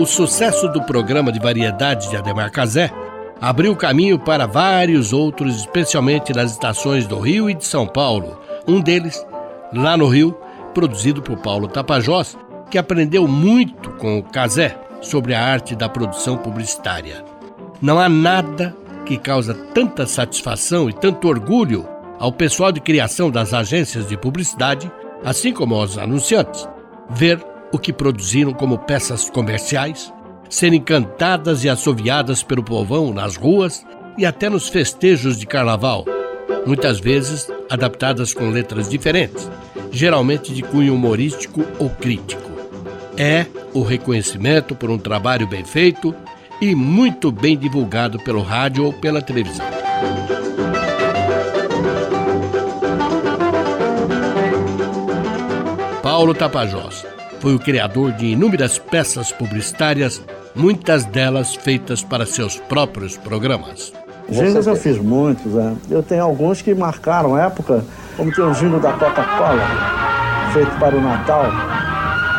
O 0.00 0.06
sucesso 0.06 0.66
do 0.66 0.80
programa 0.80 1.30
de 1.30 1.38
variedades 1.38 2.08
de 2.08 2.16
Ademar 2.16 2.50
Cazé 2.50 2.90
abriu 3.38 3.76
caminho 3.76 4.18
para 4.18 4.46
vários 4.46 5.12
outros, 5.12 5.56
especialmente 5.56 6.32
nas 6.32 6.52
estações 6.52 7.06
do 7.06 7.18
Rio 7.18 7.50
e 7.50 7.54
de 7.54 7.66
São 7.66 7.86
Paulo. 7.86 8.40
Um 8.66 8.80
deles, 8.80 9.22
lá 9.74 9.98
no 9.98 10.08
Rio, 10.08 10.34
produzido 10.72 11.20
por 11.20 11.36
Paulo 11.40 11.68
Tapajós, 11.68 12.34
que 12.70 12.78
aprendeu 12.78 13.28
muito 13.28 13.90
com 13.90 14.18
o 14.18 14.22
Cazé 14.22 14.74
sobre 15.02 15.34
a 15.34 15.44
arte 15.44 15.76
da 15.76 15.86
produção 15.86 16.38
publicitária. 16.38 17.22
Não 17.82 18.00
há 18.00 18.08
nada 18.08 18.74
que 19.04 19.18
causa 19.18 19.52
tanta 19.52 20.06
satisfação 20.06 20.88
e 20.88 20.94
tanto 20.94 21.28
orgulho 21.28 21.86
ao 22.18 22.32
pessoal 22.32 22.72
de 22.72 22.80
criação 22.80 23.30
das 23.30 23.52
agências 23.52 24.08
de 24.08 24.16
publicidade, 24.16 24.90
assim 25.22 25.52
como 25.52 25.74
aos 25.74 25.98
anunciantes, 25.98 26.66
ver 27.10 27.49
o 27.72 27.78
que 27.78 27.92
produziram 27.92 28.52
como 28.52 28.78
peças 28.78 29.30
comerciais, 29.30 30.12
serem 30.48 30.80
cantadas 30.80 31.64
e 31.64 31.68
assoviadas 31.68 32.42
pelo 32.42 32.62
povão 32.62 33.12
nas 33.14 33.36
ruas 33.36 33.86
e 34.18 34.26
até 34.26 34.48
nos 34.48 34.68
festejos 34.68 35.38
de 35.38 35.46
carnaval, 35.46 36.04
muitas 36.66 36.98
vezes 36.98 37.50
adaptadas 37.70 38.34
com 38.34 38.50
letras 38.50 38.88
diferentes, 38.88 39.48
geralmente 39.92 40.52
de 40.52 40.62
cunho 40.62 40.94
humorístico 40.94 41.64
ou 41.78 41.88
crítico. 41.88 42.50
É 43.16 43.46
o 43.72 43.82
reconhecimento 43.82 44.74
por 44.74 44.90
um 44.90 44.98
trabalho 44.98 45.46
bem 45.46 45.64
feito 45.64 46.14
e 46.60 46.74
muito 46.74 47.30
bem 47.30 47.56
divulgado 47.56 48.18
pelo 48.18 48.42
rádio 48.42 48.84
ou 48.84 48.92
pela 48.92 49.22
televisão. 49.22 49.66
Paulo 56.02 56.34
Tapajós 56.34 57.06
foi 57.40 57.54
o 57.54 57.58
criador 57.58 58.12
de 58.12 58.26
inúmeras 58.26 58.78
peças 58.78 59.32
publicitárias, 59.32 60.22
muitas 60.54 61.04
delas 61.04 61.54
feitas 61.54 62.02
para 62.02 62.26
seus 62.26 62.56
próprios 62.56 63.16
programas. 63.16 63.92
Jingles 64.28 64.66
eu 64.66 64.76
fiz 64.76 64.98
muitos, 64.98 65.54
né? 65.54 65.74
Eu 65.90 66.02
tenho 66.02 66.22
alguns 66.22 66.62
que 66.62 66.72
marcaram 66.74 67.36
época, 67.36 67.84
como 68.16 68.32
tem 68.32 68.44
o 68.44 68.52
jingle 68.52 68.78
da 68.78 68.92
Coca-Cola, 68.92 69.66
feito 70.52 70.70
para 70.78 70.96
o 70.96 71.00
Natal, 71.00 71.46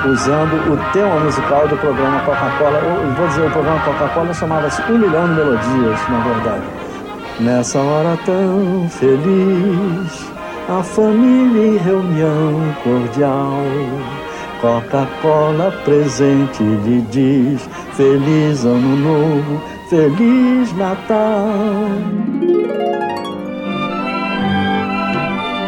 usando 0.10 0.72
o 0.72 0.94
tema 0.94 1.20
musical 1.20 1.68
do 1.68 1.76
programa 1.78 2.22
Coca-Cola. 2.22 2.80
Vou 3.18 3.28
dizer, 3.28 3.48
o 3.48 3.52
programa 3.52 3.84
Coca-Cola 3.84 4.34
chamava-se 4.34 4.82
Um 4.84 5.00
Milhão 5.00 5.28
de 5.28 5.34
Melodias, 5.34 6.00
na 6.10 6.20
verdade. 6.34 6.64
Nessa 7.42 7.80
hora 7.80 8.18
tão 8.26 8.88
feliz, 8.90 10.32
a 10.70 10.84
família 10.84 11.68
em 11.68 11.78
reunião 11.78 12.76
cordial 12.84 13.64
Coca-Cola 14.62 15.71
presente 15.84 16.62
lhe 16.62 17.02
diz 17.10 17.67
Feliz 17.93 18.63
Ano 18.63 18.95
Novo, 18.95 19.60
Feliz 19.89 20.71
Natal. 20.78 21.47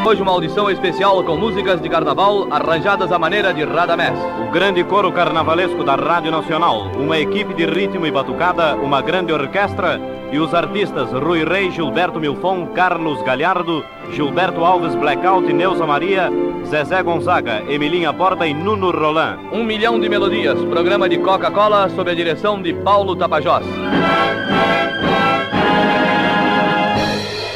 Hoje 0.05 0.21
uma 0.21 0.31
audição 0.31 0.69
especial 0.69 1.23
com 1.23 1.35
músicas 1.35 1.81
de 1.81 1.89
carnaval 1.89 2.47
arranjadas 2.51 3.11
à 3.11 3.17
maneira 3.17 3.51
de 3.51 3.63
Radamés. 3.63 4.19
O 4.47 4.51
grande 4.51 4.83
coro 4.83 5.11
carnavalesco 5.11 5.83
da 5.83 5.95
Rádio 5.95 6.29
Nacional, 6.29 6.91
uma 6.95 7.17
equipe 7.17 7.51
de 7.55 7.65
ritmo 7.65 8.05
e 8.05 8.11
batucada, 8.11 8.75
uma 8.75 9.01
grande 9.01 9.33
orquestra 9.33 9.99
e 10.33 10.39
os 10.39 10.51
artistas 10.51 11.11
Rui 11.11 11.45
Rei, 11.45 11.69
Gilberto 11.69 12.19
Milfon, 12.19 12.65
Carlos 12.73 13.21
Galhardo, 13.21 13.85
Gilberto 14.11 14.65
Alves 14.65 14.95
Blackout, 14.95 15.53
Neuza 15.53 15.85
Maria, 15.85 16.31
Zezé 16.65 17.03
Gonzaga, 17.03 17.63
Emilinha 17.69 18.11
Porta 18.11 18.47
e 18.47 18.53
Nuno 18.53 18.89
Roland. 18.89 19.37
Um 19.51 19.63
milhão 19.63 19.99
de 19.99 20.09
melodias, 20.09 20.59
programa 20.65 21.07
de 21.07 21.19
Coca-Cola 21.19 21.87
sob 21.89 22.09
a 22.09 22.15
direção 22.15 22.59
de 22.59 22.73
Paulo 22.73 23.15
Tapajós. 23.15 23.63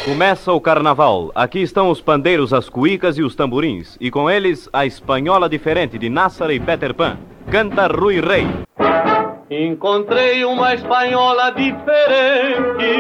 Começa 0.06 0.54
o 0.54 0.62
carnaval. 0.62 1.32
Aqui 1.34 1.60
estão 1.60 1.90
os 1.90 2.00
pandeiros, 2.00 2.54
as 2.54 2.70
cuicas 2.70 3.18
e 3.18 3.24
os 3.24 3.36
tamborins. 3.36 3.98
E 4.00 4.12
com 4.12 4.30
eles, 4.30 4.70
a 4.72 4.86
espanhola 4.86 5.50
diferente 5.50 5.98
de 5.98 6.10
Nassara 6.10 6.54
e 6.54 6.60
Peter 6.60 6.94
Pan. 6.94 7.18
Canta 7.50 7.88
Rui 7.88 8.22
Rei. 8.22 8.48
Encontrei 9.50 10.44
uma 10.44 10.74
espanhola 10.74 11.54
diferente, 11.54 12.92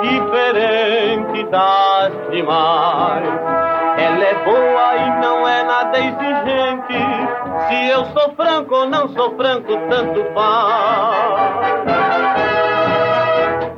diferente 0.00 1.44
das 1.50 2.12
demais. 2.30 3.28
Ela 3.98 4.24
é 4.24 4.34
boa 4.42 4.96
e 4.96 5.20
não 5.20 5.46
é 5.46 5.62
nada 5.62 5.98
exigente. 5.98 6.96
Se 7.68 7.90
eu 7.90 8.06
sou 8.06 8.32
franco 8.34 8.76
ou 8.76 8.88
não 8.88 9.10
sou 9.10 9.36
franco, 9.36 9.76
tanto 9.90 10.24
faz. 10.32 11.70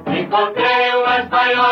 Encontrei 0.06 0.94
uma 0.94 1.18
espanhola 1.18 1.71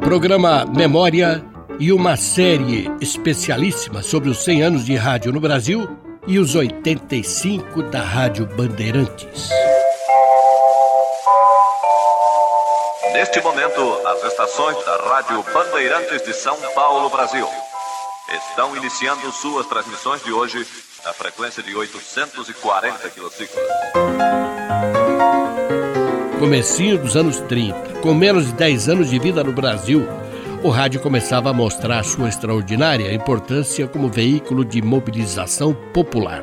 Programa 0.00 0.64
Memória 0.64 1.44
e 1.80 1.92
uma 1.92 2.16
série 2.16 2.88
especialíssima 3.00 4.02
sobre 4.02 4.28
os 4.30 4.44
100 4.44 4.62
anos 4.62 4.84
de 4.84 4.94
rádio 4.94 5.32
no 5.32 5.40
Brasil 5.40 5.88
e 6.26 6.38
os 6.38 6.54
85 6.54 7.82
da 7.82 8.00
Rádio 8.00 8.46
Bandeirantes. 8.46 9.50
Neste 13.12 13.40
momento, 13.40 14.06
as 14.06 14.22
estações 14.24 14.76
da 14.84 14.96
Rádio 14.96 15.42
Bandeirantes 15.52 16.22
de 16.22 16.32
São 16.32 16.56
Paulo, 16.74 17.10
Brasil, 17.10 17.48
estão 18.50 18.76
iniciando 18.76 19.32
suas 19.32 19.66
transmissões 19.66 20.22
de 20.22 20.32
hoje 20.32 20.66
na 21.04 21.12
frequência 21.12 21.62
de 21.62 21.76
840 21.76 23.10
quilociclos. 23.10 23.62
Comecinho 26.38 26.98
dos 26.98 27.16
anos 27.16 27.40
30, 27.40 28.00
com 28.00 28.14
menos 28.14 28.46
de 28.46 28.52
10 28.54 28.88
anos 28.88 29.10
de 29.10 29.18
vida 29.18 29.44
no 29.44 29.52
Brasil, 29.52 30.06
o 30.62 30.70
rádio 30.70 31.00
começava 31.00 31.50
a 31.50 31.52
mostrar 31.52 32.02
sua 32.04 32.28
extraordinária 32.28 33.12
importância 33.12 33.86
como 33.86 34.08
veículo 34.08 34.64
de 34.64 34.80
mobilização 34.80 35.74
popular. 35.74 36.42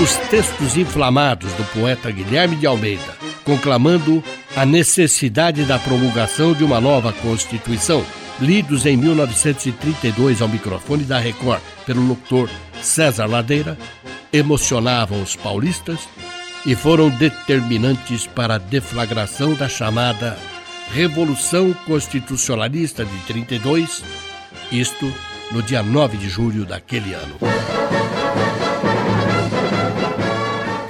Os 0.00 0.16
textos 0.30 0.76
inflamados 0.76 1.52
do 1.54 1.64
poeta 1.78 2.10
Guilherme 2.10 2.56
de 2.56 2.66
Almeida, 2.66 3.18
conclamando 3.50 4.22
a 4.56 4.64
necessidade 4.64 5.64
da 5.64 5.76
promulgação 5.76 6.52
de 6.52 6.62
uma 6.62 6.80
nova 6.80 7.12
Constituição, 7.12 8.04
lidos 8.38 8.86
em 8.86 8.96
1932 8.96 10.40
ao 10.40 10.46
microfone 10.46 11.02
da 11.02 11.18
Record 11.18 11.60
pelo 11.84 12.06
locutor 12.06 12.48
César 12.80 13.26
Ladeira, 13.26 13.76
emocionavam 14.32 15.20
os 15.20 15.34
paulistas 15.34 15.98
e 16.64 16.76
foram 16.76 17.10
determinantes 17.10 18.24
para 18.24 18.54
a 18.54 18.58
deflagração 18.58 19.54
da 19.54 19.68
chamada 19.68 20.38
Revolução 20.94 21.72
Constitucionalista 21.86 23.04
de 23.04 23.18
32, 23.26 24.04
isto 24.70 25.12
no 25.50 25.60
dia 25.60 25.82
9 25.82 26.18
de 26.18 26.28
julho 26.28 26.64
daquele 26.64 27.14
ano. 27.14 27.34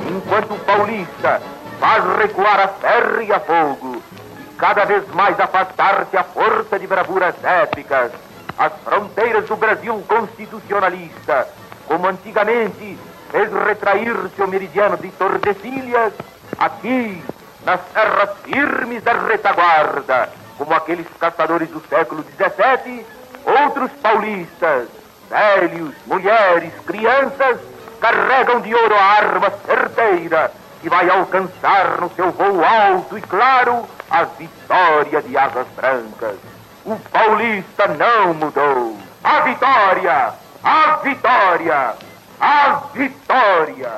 Enquanto 0.06 0.54
paulista 0.66 1.40
faz 1.80 2.04
recuar 2.18 2.60
a 2.60 2.68
ferro 2.68 3.22
e 3.22 3.32
a 3.32 3.40
fogo, 3.40 4.02
e 4.38 4.54
cada 4.56 4.84
vez 4.84 5.08
mais 5.14 5.40
afastar-se 5.40 6.14
a 6.14 6.22
força 6.22 6.78
de 6.78 6.86
bravuras 6.86 7.34
épicas, 7.42 8.12
as 8.58 8.72
fronteiras 8.84 9.46
do 9.46 9.56
Brasil 9.56 10.04
constitucionalista, 10.06 11.48
como 11.88 12.06
antigamente 12.06 12.98
fez 13.30 13.50
retrair-se 13.66 14.42
o 14.42 14.46
meridiano 14.46 14.98
de 14.98 15.10
Tordesilhas, 15.12 16.12
aqui, 16.58 17.24
nas 17.64 17.80
terras 17.94 18.30
firmes 18.44 19.02
da 19.02 19.14
retaguarda, 19.14 20.28
como 20.58 20.74
aqueles 20.74 21.06
caçadores 21.18 21.70
do 21.70 21.80
século 21.88 22.22
XVII, 22.22 23.06
outros 23.46 23.90
paulistas, 24.02 24.88
velhos, 25.30 25.94
mulheres, 26.06 26.74
crianças, 26.84 27.58
carregam 28.00 28.60
de 28.60 28.74
ouro 28.74 28.94
a 28.94 29.02
arma 29.02 29.50
certeira 29.64 30.59
que 30.80 30.88
vai 30.88 31.08
alcançar 31.08 32.00
no 32.00 32.10
seu 32.14 32.30
voo 32.32 32.64
alto 32.64 33.18
e 33.18 33.20
claro 33.22 33.86
a 34.10 34.24
vitória 34.24 35.22
de 35.22 35.36
asas 35.36 35.66
brancas. 35.76 36.36
O 36.84 36.96
paulista 36.96 37.86
não 37.88 38.34
mudou. 38.34 38.96
A 39.22 39.40
vitória! 39.40 40.32
A 40.64 40.96
vitória! 41.02 41.94
A 42.40 42.82
vitória! 42.94 43.90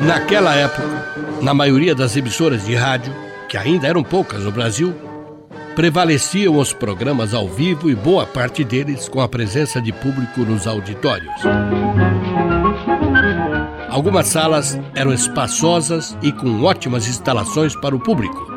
Naquela 0.00 0.54
época, 0.54 0.82
na 1.40 1.54
maioria 1.54 1.94
das 1.94 2.16
emissoras 2.16 2.64
de 2.64 2.74
rádio, 2.74 3.14
que 3.48 3.56
ainda 3.56 3.86
eram 3.86 4.02
poucas 4.02 4.42
no 4.42 4.50
Brasil, 4.50 4.92
prevaleciam 5.76 6.58
os 6.58 6.72
programas 6.72 7.32
ao 7.32 7.48
vivo 7.48 7.88
e 7.88 7.94
boa 7.94 8.26
parte 8.26 8.64
deles 8.64 9.08
com 9.08 9.20
a 9.20 9.28
presença 9.28 9.80
de 9.80 9.92
público 9.92 10.40
nos 10.40 10.66
auditórios. 10.66 11.32
Algumas 13.92 14.28
salas 14.28 14.80
eram 14.94 15.12
espaçosas 15.12 16.16
e 16.22 16.32
com 16.32 16.62
ótimas 16.62 17.06
instalações 17.06 17.76
para 17.76 17.94
o 17.94 18.00
público. 18.00 18.50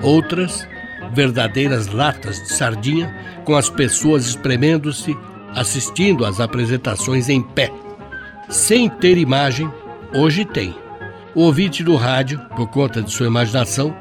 Outras, 0.00 0.68
verdadeiras 1.12 1.88
latas 1.88 2.36
de 2.36 2.52
sardinha, 2.52 3.12
com 3.44 3.56
as 3.56 3.68
pessoas 3.68 4.24
espremendo-se, 4.24 5.18
assistindo 5.52 6.24
às 6.24 6.38
apresentações 6.38 7.28
em 7.28 7.42
pé. 7.42 7.72
Sem 8.48 8.88
ter 8.88 9.18
imagem, 9.18 9.68
hoje 10.14 10.44
tem. 10.44 10.72
O 11.34 11.42
ouvinte 11.42 11.82
do 11.82 11.96
rádio, 11.96 12.40
por 12.54 12.68
conta 12.68 13.02
de 13.02 13.10
sua 13.10 13.26
imaginação, 13.26 13.92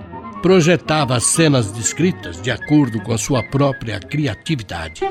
projetava 0.44 1.16
as 1.16 1.26
cenas 1.26 1.72
descritas 1.72 2.40
de 2.40 2.52
acordo 2.52 3.02
com 3.02 3.14
a 3.14 3.18
sua 3.18 3.42
própria 3.42 4.00
criatividade. 4.00 5.02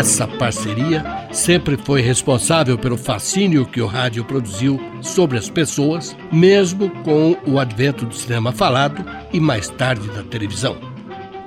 Essa 0.00 0.26
parceria 0.26 1.04
sempre 1.30 1.76
foi 1.76 2.00
responsável 2.00 2.78
pelo 2.78 2.96
fascínio 2.96 3.66
que 3.66 3.82
o 3.82 3.86
rádio 3.86 4.24
produziu 4.24 4.80
sobre 5.02 5.36
as 5.36 5.50
pessoas, 5.50 6.16
mesmo 6.32 6.88
com 7.04 7.36
o 7.46 7.58
advento 7.58 8.06
do 8.06 8.14
cinema 8.14 8.50
falado 8.50 9.04
e 9.30 9.38
mais 9.38 9.68
tarde 9.68 10.08
da 10.08 10.22
televisão. 10.22 10.78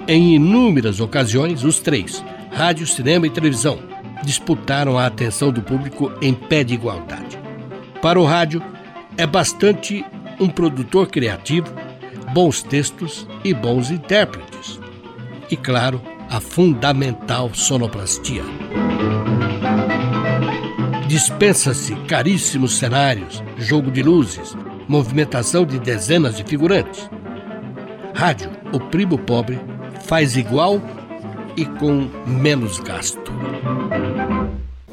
Em 0.07 0.35
inúmeras 0.35 0.99
ocasiões, 0.99 1.63
os 1.63 1.79
três, 1.79 2.23
rádio, 2.51 2.85
cinema 2.85 3.25
e 3.25 3.31
televisão, 3.31 3.79
disputaram 4.23 4.99
a 4.99 5.07
atenção 5.07 5.51
do 5.51 5.63
público 5.63 6.11
em 6.21 6.31
pé 6.31 6.63
de 6.63 6.75
igualdade. 6.75 7.39
Para 8.03 8.19
o 8.19 8.23
rádio, 8.23 8.61
é 9.17 9.25
bastante 9.25 10.05
um 10.39 10.47
produtor 10.47 11.07
criativo, 11.07 11.73
bons 12.31 12.61
textos 12.61 13.27
e 13.43 13.51
bons 13.51 13.89
intérpretes. 13.89 14.79
E, 15.49 15.57
claro, 15.57 15.99
a 16.33 16.39
fundamental 16.39 17.53
sonoplastia. 17.53 18.41
Dispensa-se 21.07 21.93
caríssimos 22.07 22.79
cenários, 22.79 23.43
jogo 23.55 23.91
de 23.91 24.01
luzes, 24.01 24.57
movimentação 24.87 25.63
de 25.63 25.77
dezenas 25.77 26.35
de 26.35 26.43
figurantes. 26.43 27.07
Rádio 28.15 28.49
o 28.73 28.79
primo 28.79 29.15
pobre 29.15 29.59
faz 30.07 30.35
igual 30.35 30.81
e 31.55 31.67
com 31.67 32.09
menos 32.25 32.79
gasto. 32.79 33.31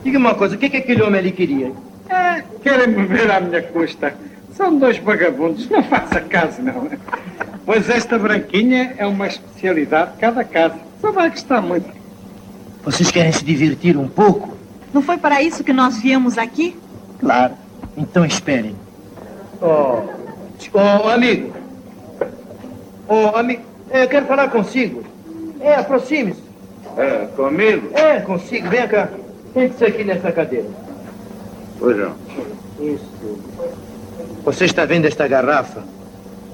Diga 0.05 0.19
uma 0.19 0.35
coisa, 0.35 0.57
o 0.57 0.59
que, 0.59 0.67
é 0.67 0.69
que 0.69 0.77
aquele 0.77 1.01
homem 1.01 1.21
ali 1.21 1.33
queria? 1.33 1.73
É, 2.11 2.45
querem 2.63 2.89
me 2.89 3.07
ver 3.07 3.31
à 3.31 3.41
minha 3.41 3.63
custa. 3.63 4.15
São 4.53 4.79
dois 4.79 4.99
vagabundos, 4.99 5.71
não 5.71 5.83
faça 5.85 6.21
caso, 6.21 6.61
não. 6.61 6.91
Pois 7.65 7.89
esta 7.89 8.19
branquinha 8.19 8.95
é 8.99 9.07
uma 9.07 9.27
especialidade 9.27 10.13
de 10.13 10.19
cada 10.19 10.45
casa. 10.45 10.90
Só 11.01 11.13
vai 11.13 11.31
gostar 11.31 11.61
muito. 11.61 11.91
Vocês 12.85 13.11
querem 13.11 13.33
se 13.33 13.45
divertir 13.45 13.97
um 13.97 14.09
pouco? 14.09 14.57
Não 14.93 15.03
foi 15.03 15.19
para 15.19 15.43
isso 15.43 15.63
que 15.63 15.73
nós 15.73 15.99
viemos 15.99 16.39
aqui? 16.39 16.77
Claro. 17.19 17.55
Então 17.97 18.25
esperem. 18.25 18.75
Oh, 19.61 20.03
oh 20.73 21.09
amigo. 21.09 21.53
Oh, 23.09 23.37
amigo. 23.37 23.63
Eu 23.91 24.09
quero 24.09 24.27
falar 24.27 24.49
consigo. 24.49 25.05
É, 25.61 25.75
aproxime-se. 25.75 26.43
É, 26.97 27.27
comigo? 27.37 27.91
É, 27.93 28.21
consigo. 28.21 28.69
Vem 28.69 28.89
cá. 28.89 29.09
Sente-se 29.53 29.85
aqui 29.85 30.05
nessa 30.05 30.33
cadeira. 30.33 30.69
Pois 31.79 31.97
não. 31.97 32.15
Isso. 32.81 33.11
Você 34.45 34.65
está 34.65 34.85
vendo 34.85 35.07
esta 35.07 35.27
garrafa? 35.29 35.83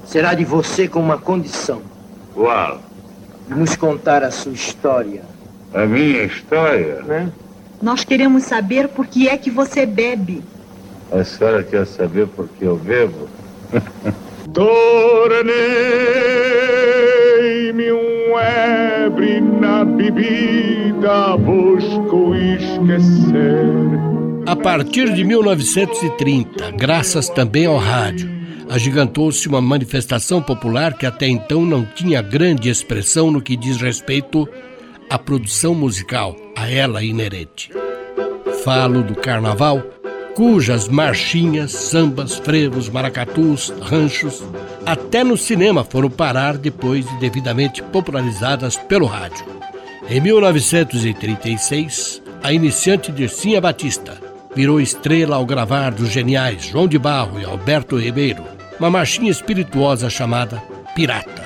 Será 0.05 0.33
de 0.33 0.43
você 0.43 0.87
com 0.87 0.99
uma 0.99 1.17
condição. 1.17 1.81
Qual? 2.33 2.79
Nos 3.49 3.75
contar 3.75 4.23
a 4.23 4.31
sua 4.31 4.53
história. 4.53 5.21
A 5.73 5.85
minha 5.85 6.23
história? 6.23 7.01
Né? 7.03 7.31
Nós 7.81 8.03
queremos 8.03 8.43
saber 8.43 8.87
por 8.89 9.07
que 9.07 9.27
é 9.27 9.37
que 9.37 9.49
você 9.49 9.85
bebe. 9.85 10.43
A 11.11 11.23
senhora 11.23 11.63
quer 11.63 11.85
saber 11.85 12.27
por 12.27 12.47
que 12.47 12.65
eu 12.65 12.75
bebo? 12.75 13.29
Tornei-me 14.53 15.51
um 17.91 18.37
ebre 18.37 19.39
na 19.41 19.85
bebida, 19.85 21.37
busco 21.37 22.35
esquecer. 22.35 23.67
A 24.45 24.55
partir 24.55 25.13
de 25.13 25.23
1930, 25.23 26.71
graças 26.71 27.29
também 27.29 27.65
ao 27.65 27.77
rádio, 27.77 28.36
agigantou-se 28.69 29.47
uma 29.47 29.61
manifestação 29.61 30.41
popular 30.41 30.93
que 30.93 31.05
até 31.05 31.27
então 31.27 31.65
não 31.65 31.85
tinha 31.85 32.21
grande 32.21 32.69
expressão 32.69 33.31
no 33.31 33.41
que 33.41 33.55
diz 33.55 33.77
respeito 33.77 34.47
à 35.09 35.17
produção 35.17 35.73
musical, 35.73 36.35
a 36.55 36.69
ela 36.69 37.03
inerente. 37.03 37.71
Falo 38.63 39.01
do 39.01 39.15
carnaval, 39.15 39.81
cujas 40.35 40.87
marchinhas, 40.87 41.71
sambas, 41.71 42.35
frevos, 42.35 42.89
maracatus, 42.89 43.73
ranchos, 43.81 44.43
até 44.85 45.23
no 45.23 45.37
cinema 45.37 45.83
foram 45.83 46.09
parar 46.09 46.57
depois 46.57 47.07
de 47.07 47.19
devidamente 47.19 47.81
popularizadas 47.81 48.75
pelo 48.75 49.05
rádio. 49.05 49.45
Em 50.09 50.19
1936, 50.19 52.21
a 52.43 52.53
iniciante 52.53 53.11
Dircinha 53.11 53.59
Batista 53.59 54.17
virou 54.55 54.79
estrela 54.79 55.35
ao 55.35 55.45
gravar 55.45 55.91
dos 55.91 56.09
geniais 56.09 56.65
João 56.65 56.87
de 56.87 56.97
Barro 56.97 57.39
e 57.39 57.45
Alberto 57.45 57.97
Ribeiro 57.97 58.56
uma 58.79 58.89
marchinha 58.89 59.31
espirituosa 59.31 60.09
chamada 60.09 60.61
Pirata. 60.95 61.43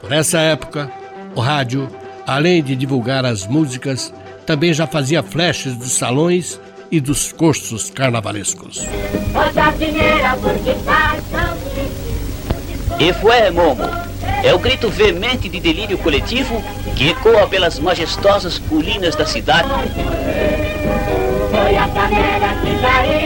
Por 0.00 0.12
essa 0.12 0.38
época, 0.38 0.90
o 1.34 1.40
rádio, 1.40 1.88
além 2.26 2.62
de 2.62 2.74
divulgar 2.74 3.24
as 3.24 3.46
músicas, 3.46 4.12
também 4.46 4.72
já 4.72 4.86
fazia 4.86 5.22
flashes 5.22 5.74
dos 5.76 5.92
salões 5.92 6.60
e 6.90 7.00
dos 7.00 7.32
cursos 7.32 7.90
carnavalescos. 7.90 8.86
E 12.98 13.12
foi, 13.12 13.50
Momo. 13.50 14.06
É 14.42 14.54
o 14.54 14.58
grito 14.58 14.88
veemente 14.88 15.48
de 15.48 15.58
delírio 15.58 15.98
coletivo 15.98 16.62
que 16.94 17.10
ecoa 17.10 17.46
pelas 17.48 17.78
majestosas 17.78 18.58
colinas 18.58 19.16
da 19.16 19.26
cidade. 19.26 19.68
Foi 21.50 21.76
a 21.76 21.88
canela 21.88 22.54
que 22.62 22.80
caiu 22.80 23.25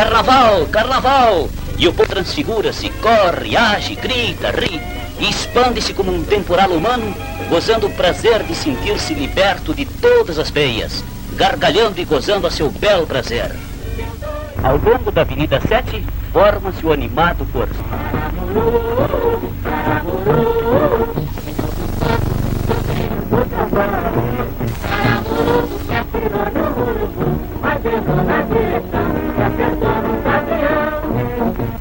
Carnaval, 0.00 0.66
carnaval! 0.68 1.50
E 1.76 1.86
o 1.86 1.92
povo 1.92 2.08
transfigura-se, 2.08 2.88
corre, 2.88 3.54
age, 3.54 3.94
grita, 3.96 4.50
ri 4.50 4.80
e 5.18 5.28
expande-se 5.28 5.92
como 5.92 6.10
um 6.10 6.24
temporal 6.24 6.70
humano, 6.70 7.14
gozando 7.50 7.86
o 7.86 7.90
prazer 7.90 8.42
de 8.44 8.54
sentir-se 8.54 9.12
liberto 9.12 9.74
de 9.74 9.84
todas 9.84 10.38
as 10.38 10.48
veias, 10.48 11.04
gargalhando 11.34 12.00
e 12.00 12.06
gozando 12.06 12.46
a 12.46 12.50
seu 12.50 12.70
belo 12.70 13.06
prazer. 13.06 13.54
Ao 14.62 14.78
longo 14.78 15.12
da 15.12 15.20
Avenida 15.20 15.60
7, 15.60 16.02
forma-se 16.32 16.86
o 16.86 16.94
animado 16.94 17.46
corso. 17.52 17.84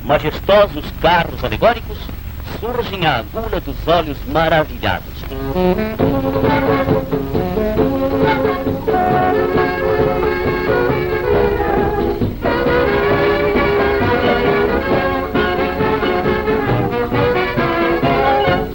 Majestosos 0.09 0.85
carros 0.99 1.43
alegóricos 1.43 1.99
surgem 2.59 3.05
à 3.05 3.17
agulha 3.17 3.61
dos 3.61 3.87
olhos 3.87 4.17
maravilhados. 4.25 5.05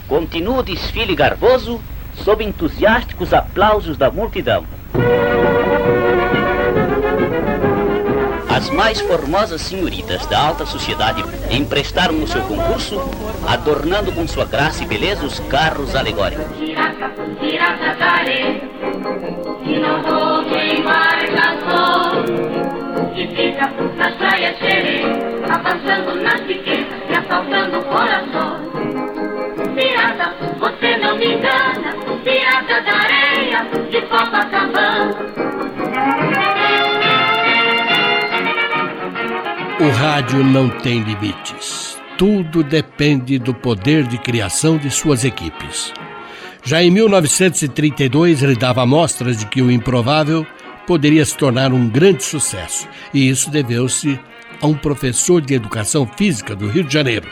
Continua 0.07 0.59
o 0.59 0.63
desfile 0.63 1.17
garboso 1.17 1.81
sob 2.15 2.45
entusiásticos 2.45 3.33
aplausos 3.35 3.97
da 3.99 4.09
multidão. 4.09 4.65
As 8.65 8.71
mais 8.71 8.99
formosas 8.99 9.61
senhoritas 9.61 10.25
da 10.25 10.41
alta 10.41 10.65
sociedade 10.65 11.23
emprestaram 11.51 12.15
no 12.15 12.27
seu 12.27 12.41
concurso, 12.45 12.99
adornando 13.47 14.11
com 14.11 14.27
sua 14.27 14.47
graça 14.47 14.83
e 14.83 14.87
beleza 14.87 15.27
os 15.27 15.39
carros 15.39 15.95
alegóricos. 15.95 16.47
E 19.67 19.79
não 19.79 20.03
vou 20.03 20.41
embarcação 20.43 22.25
E 23.15 23.27
fica 23.37 23.71
nas 23.99 24.15
praias 24.15 24.57
xerê 24.59 25.03
Avançando 25.51 26.23
nas 26.23 26.41
pequenas 26.41 27.03
e 27.11 27.17
assaltando 27.19 27.83
corações. 27.83 28.65
Pirata, 29.75 30.35
você 30.59 30.97
não 30.97 31.19
me 31.19 31.35
engana 31.35 31.93
Pirata 32.25 32.81
da 32.81 32.97
areia 32.97 33.67
de 33.91 34.01
Copacabana 34.01 35.44
O 39.85 39.91
rádio 39.91 40.43
não 40.43 40.71
tem 40.71 41.03
limites. 41.03 41.99
Tudo 42.17 42.65
depende 42.65 43.39
do 43.39 43.53
poder 43.53 44.05
de 44.05 44.17
criação 44.17 44.79
de 44.79 44.91
suas 44.91 45.27
equipes. 45.27 45.93
Já 46.63 46.83
em 46.83 46.91
1932, 46.91 48.43
ele 48.43 48.57
dava 48.57 48.81
amostras 48.81 49.37
de 49.37 49.45
que 49.45 49.61
o 49.61 49.71
improvável 49.71 50.47
poderia 50.87 51.23
se 51.27 51.37
tornar 51.37 51.71
um 51.71 51.87
grande 51.87 52.25
sucesso, 52.25 52.89
e 53.13 53.29
isso 53.29 53.51
deveu-se 53.51 54.19
a 54.59 54.67
um 54.67 54.73
professor 54.73 55.43
de 55.43 55.53
educação 55.53 56.07
física 56.17 56.57
do 56.57 56.67
Rio 56.67 56.85
de 56.85 56.95
Janeiro. 56.95 57.29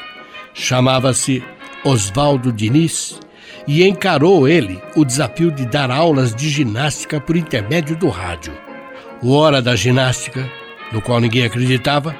Chamava-se 0.53 1.42
Oswaldo 1.82 2.53
Diniz 2.53 3.18
e 3.66 3.82
encarou 3.82 4.46
ele 4.46 4.78
o 4.94 5.07
desafio 5.07 5.50
de 5.50 5.64
dar 5.64 5.90
aulas 5.90 6.34
de 6.34 6.50
ginástica 6.50 7.18
por 7.18 7.34
intermédio 7.34 7.96
do 7.96 8.11
rádio. 8.11 8.53
O 9.22 9.32
Hora 9.32 9.62
da 9.62 9.74
Ginástica, 9.74 10.46
no 10.92 11.00
qual 11.00 11.18
ninguém 11.18 11.44
acreditava, 11.44 12.14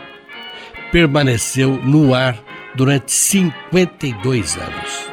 permaneceu 0.93 1.81
no 1.83 2.15
ar 2.15 2.37
durante 2.75 3.11
52 3.11 4.57
anos. 4.59 5.11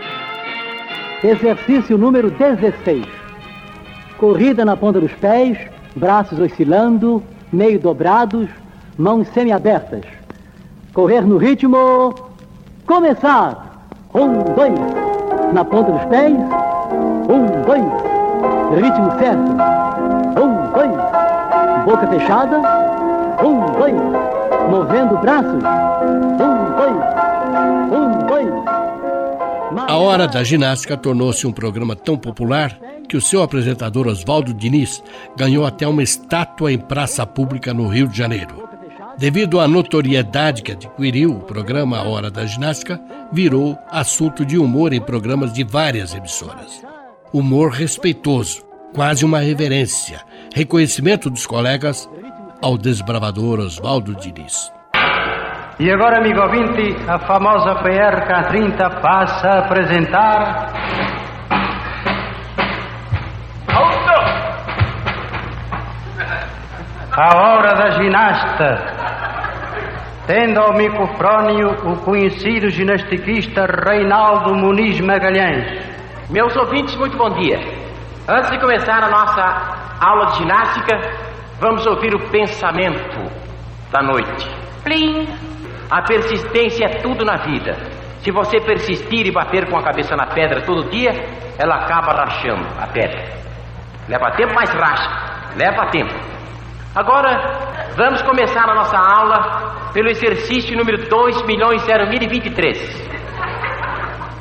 Exercício 1.23 1.97
número 1.97 2.29
16. 2.29 3.05
Corrida 4.17 4.65
na 4.65 4.75
ponta 4.75 4.99
dos 4.99 5.13
pés, 5.13 5.57
braços 5.95 6.37
oscilando, 6.37 7.23
meio 7.51 7.79
dobrados, 7.79 8.49
mãos 8.97 9.27
semiabertas. 9.29 10.03
Correr 10.93 11.21
no 11.21 11.37
ritmo. 11.37 12.13
Começar! 12.85 13.87
Um, 14.13 14.43
dois. 14.55 14.73
Na 15.53 15.63
ponta 15.63 15.93
dos 15.93 16.05
pés. 16.05 16.33
Um, 17.29 17.45
dois. 17.65 18.81
Ritmo 18.81 19.11
certo. 19.17 19.51
Um, 20.39 20.71
dois. 20.73 21.85
Boca 21.85 22.07
fechada. 22.07 22.57
Um, 23.41 23.65
dois. 23.77 24.38
Movendo 24.69 25.17
braços. 25.17 25.63
Um, 25.63 26.37
dois. 26.77 26.93
Um, 27.91 28.27
dois. 28.27 29.89
A 29.89 29.97
Hora 29.97 30.27
da 30.27 30.43
Ginástica 30.43 30.95
tornou-se 30.95 31.47
um 31.47 31.51
programa 31.51 31.95
tão 31.95 32.15
popular 32.15 32.79
que 33.07 33.17
o 33.17 33.21
seu 33.21 33.41
apresentador 33.41 34.07
Oswaldo 34.07 34.53
Diniz 34.53 35.01
ganhou 35.35 35.65
até 35.65 35.87
uma 35.87 36.03
estátua 36.03 36.71
em 36.71 36.77
praça 36.77 37.25
pública 37.25 37.73
no 37.73 37.87
Rio 37.87 38.07
de 38.07 38.15
Janeiro. 38.15 38.69
Devido 39.17 39.59
à 39.59 39.67
notoriedade 39.67 40.61
que 40.61 40.71
adquiriu, 40.71 41.31
o 41.31 41.41
programa 41.41 42.07
Hora 42.07 42.29
da 42.29 42.45
Ginástica 42.45 43.01
virou 43.31 43.75
assunto 43.89 44.45
de 44.45 44.57
humor 44.57 44.93
em 44.93 45.01
programas 45.01 45.51
de 45.51 45.63
várias 45.63 46.13
emissoras. 46.13 46.83
Humor 47.33 47.71
respeitoso, 47.71 48.63
quase 48.93 49.25
uma 49.25 49.39
reverência, 49.39 50.21
reconhecimento 50.53 51.29
dos 51.29 51.47
colegas 51.47 52.07
ao 52.61 52.77
desbravador 52.77 53.59
Oswaldo 53.59 54.15
Diniz. 54.15 54.71
E 55.79 55.89
agora, 55.89 56.17
amigo 56.17 56.41
ouvinte, 56.41 56.95
a 57.07 57.17
famosa 57.19 57.75
PRK-30 57.75 59.01
passa 59.01 59.47
a 59.47 59.59
apresentar. 59.59 60.73
A 67.11 67.37
hora 67.37 67.73
da 67.75 67.89
ginasta. 67.91 68.99
Tendo 70.27 70.59
ao 70.59 70.73
microfónio 70.73 71.71
o 71.85 71.97
conhecido 72.01 72.69
ginastiquista 72.69 73.65
Reinaldo 73.65 74.53
Muniz 74.53 74.99
Magalhães. 74.99 75.81
Meus 76.29 76.55
ouvintes, 76.55 76.95
muito 76.97 77.17
bom 77.17 77.29
dia. 77.31 77.57
Antes 78.27 78.51
de 78.51 78.59
começar 78.59 79.03
a 79.03 79.09
nossa 79.09 79.97
aula 80.01 80.25
de 80.27 80.37
ginástica, 80.37 81.28
vamos 81.59 81.85
ouvir 81.85 82.15
o 82.15 82.29
pensamento 82.29 83.19
da 83.91 84.01
noite. 84.01 84.47
Plim! 84.83 85.27
A 85.89 86.01
persistência 86.03 86.85
é 86.85 87.01
tudo 87.01 87.25
na 87.25 87.37
vida. 87.37 87.75
Se 88.21 88.31
você 88.31 88.59
persistir 88.59 89.25
e 89.25 89.31
bater 89.31 89.69
com 89.69 89.77
a 89.77 89.83
cabeça 89.83 90.15
na 90.15 90.27
pedra 90.27 90.61
todo 90.61 90.89
dia, 90.89 91.11
ela 91.57 91.75
acaba 91.75 92.13
rachando 92.13 92.67
a 92.79 92.87
pedra. 92.87 93.23
Leva 94.07 94.31
tempo, 94.31 94.53
mas 94.53 94.69
racha. 94.69 95.55
Leva 95.55 95.87
tempo. 95.87 96.13
Agora, 96.95 97.93
vamos 97.95 98.21
começar 98.21 98.69
a 98.69 98.75
nossa 98.75 98.97
aula 98.97 99.91
pelo 99.93 100.09
exercício 100.09 100.77
número 100.77 101.09
2 101.09 101.43
milhões 101.43 101.81
0.023. 101.83 103.09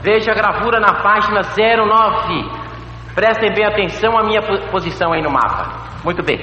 Veja 0.02 0.32
a 0.32 0.34
gravura 0.34 0.80
na 0.80 0.94
página 1.02 1.42
09. 1.42 2.50
Prestem 3.14 3.52
bem 3.52 3.64
atenção 3.64 4.16
à 4.16 4.22
minha 4.22 4.42
posição 4.70 5.12
aí 5.12 5.22
no 5.22 5.30
mapa. 5.30 5.88
Muito 6.04 6.22
bem. 6.22 6.38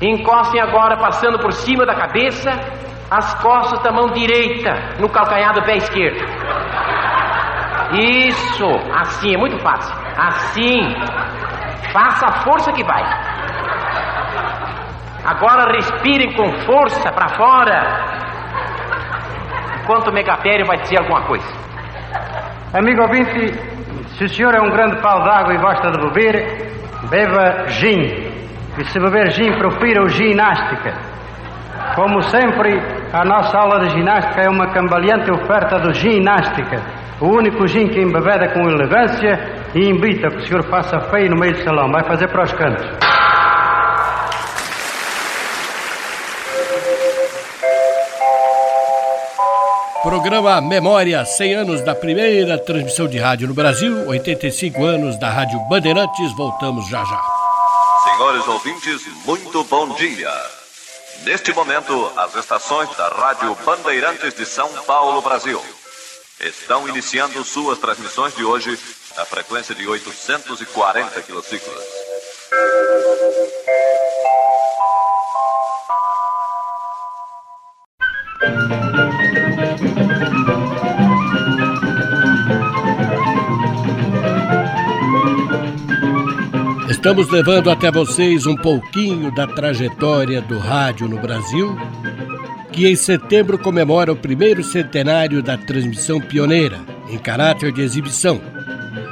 Encostem 0.00 0.60
agora, 0.60 0.96
passando 0.96 1.38
por 1.38 1.52
cima 1.52 1.84
da 1.84 1.94
cabeça, 1.94 2.50
as 3.10 3.34
costas 3.42 3.82
da 3.82 3.92
mão 3.92 4.08
direita 4.10 4.72
no 4.98 5.08
calcanhar 5.08 5.52
do 5.52 5.62
pé 5.62 5.76
esquerdo. 5.76 6.24
Isso, 7.92 8.66
assim, 8.94 9.34
é 9.34 9.38
muito 9.38 9.58
fácil. 9.58 9.94
Assim. 10.16 10.94
Faça 11.92 12.26
a 12.26 12.32
força 12.44 12.72
que 12.72 12.84
vai. 12.84 13.02
Agora 15.24 15.72
respirem 15.72 16.32
com 16.34 16.50
força 16.64 17.12
para 17.12 17.28
fora. 17.30 18.10
Enquanto 19.82 20.08
o 20.08 20.12
Megapério 20.12 20.64
vai 20.66 20.78
dizer 20.78 21.00
alguma 21.00 21.22
coisa. 21.22 21.46
Amigo 22.72 23.02
ouvinte, 23.02 23.52
se 24.16 24.24
o 24.24 24.28
senhor 24.28 24.54
é 24.54 24.60
um 24.60 24.70
grande 24.70 25.02
pau 25.02 25.24
d'água 25.24 25.52
e 25.52 25.58
gosta 25.58 25.90
de 25.90 25.98
beber, 25.98 26.72
beba 27.10 27.66
gin. 27.68 28.29
E 28.80 28.84
se 28.86 28.98
beber 28.98 29.30
gin, 29.32 29.52
profira 29.58 30.02
o 30.02 30.08
ginástica. 30.08 30.94
Como 31.94 32.22
sempre, 32.22 32.80
a 33.12 33.22
nossa 33.26 33.58
aula 33.58 33.80
de 33.80 33.90
ginástica 33.90 34.40
é 34.40 34.48
uma 34.48 34.68
cambaleante 34.68 35.30
oferta 35.30 35.78
do 35.80 35.92
ginástica. 35.92 36.80
O 37.20 37.26
único 37.26 37.66
gin 37.66 37.88
que 37.88 38.00
embebeda 38.00 38.48
com 38.54 38.60
elegância 38.60 39.38
e 39.74 39.86
invita 39.86 40.30
que 40.30 40.36
o 40.36 40.46
senhor 40.46 40.64
faça 40.70 40.98
feio 41.10 41.28
no 41.28 41.36
meio 41.36 41.52
do 41.52 41.62
salão. 41.62 41.92
Vai 41.92 42.02
fazer 42.04 42.28
para 42.28 42.42
os 42.42 42.52
cantos. 42.54 42.86
Programa 50.02 50.58
Memória, 50.62 51.22
100 51.26 51.54
anos 51.54 51.84
da 51.84 51.94
primeira 51.94 52.56
transmissão 52.56 53.06
de 53.06 53.18
rádio 53.18 53.46
no 53.46 53.52
Brasil, 53.52 54.08
85 54.08 54.82
anos 54.82 55.18
da 55.18 55.28
Rádio 55.28 55.58
Bandeirantes. 55.68 56.34
Voltamos 56.34 56.88
já 56.88 57.04
já. 57.04 57.39
Senhores 58.04 58.48
ouvintes, 58.48 59.06
muito 59.26 59.62
bom 59.64 59.94
dia. 59.94 60.32
Neste 61.24 61.52
momento, 61.52 62.10
as 62.16 62.34
estações 62.34 62.88
da 62.96 63.08
Rádio 63.08 63.54
Bandeirantes 63.64 64.32
de 64.34 64.46
São 64.46 64.72
Paulo, 64.84 65.20
Brasil, 65.20 65.62
estão 66.40 66.88
iniciando 66.88 67.44
suas 67.44 67.78
transmissões 67.78 68.34
de 68.34 68.44
hoje 68.44 68.78
na 69.16 69.24
frequência 69.26 69.74
de 69.74 69.86
840 69.86 71.22
quilociclos. 71.22 71.84
Estamos 87.00 87.30
levando 87.30 87.70
até 87.70 87.90
vocês 87.90 88.44
um 88.44 88.54
pouquinho 88.54 89.34
da 89.34 89.46
trajetória 89.46 90.42
do 90.42 90.58
rádio 90.58 91.08
no 91.08 91.18
Brasil, 91.18 91.74
que 92.70 92.86
em 92.86 92.94
setembro 92.94 93.58
comemora 93.58 94.12
o 94.12 94.16
primeiro 94.16 94.62
centenário 94.62 95.42
da 95.42 95.56
transmissão 95.56 96.20
pioneira, 96.20 96.78
em 97.08 97.16
caráter 97.16 97.72
de 97.72 97.80
exibição, 97.80 98.38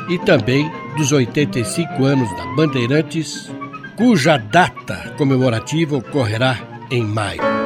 e 0.07 0.19
também 0.19 0.71
dos 0.99 1.13
85 1.13 2.05
anos 2.05 2.29
da 2.37 2.45
Bandeirantes, 2.55 3.51
cuja 3.97 4.37
data 4.37 5.15
comemorativa 5.17 5.97
ocorrerá 5.97 6.59
em 6.91 7.03
maio. 7.03 7.58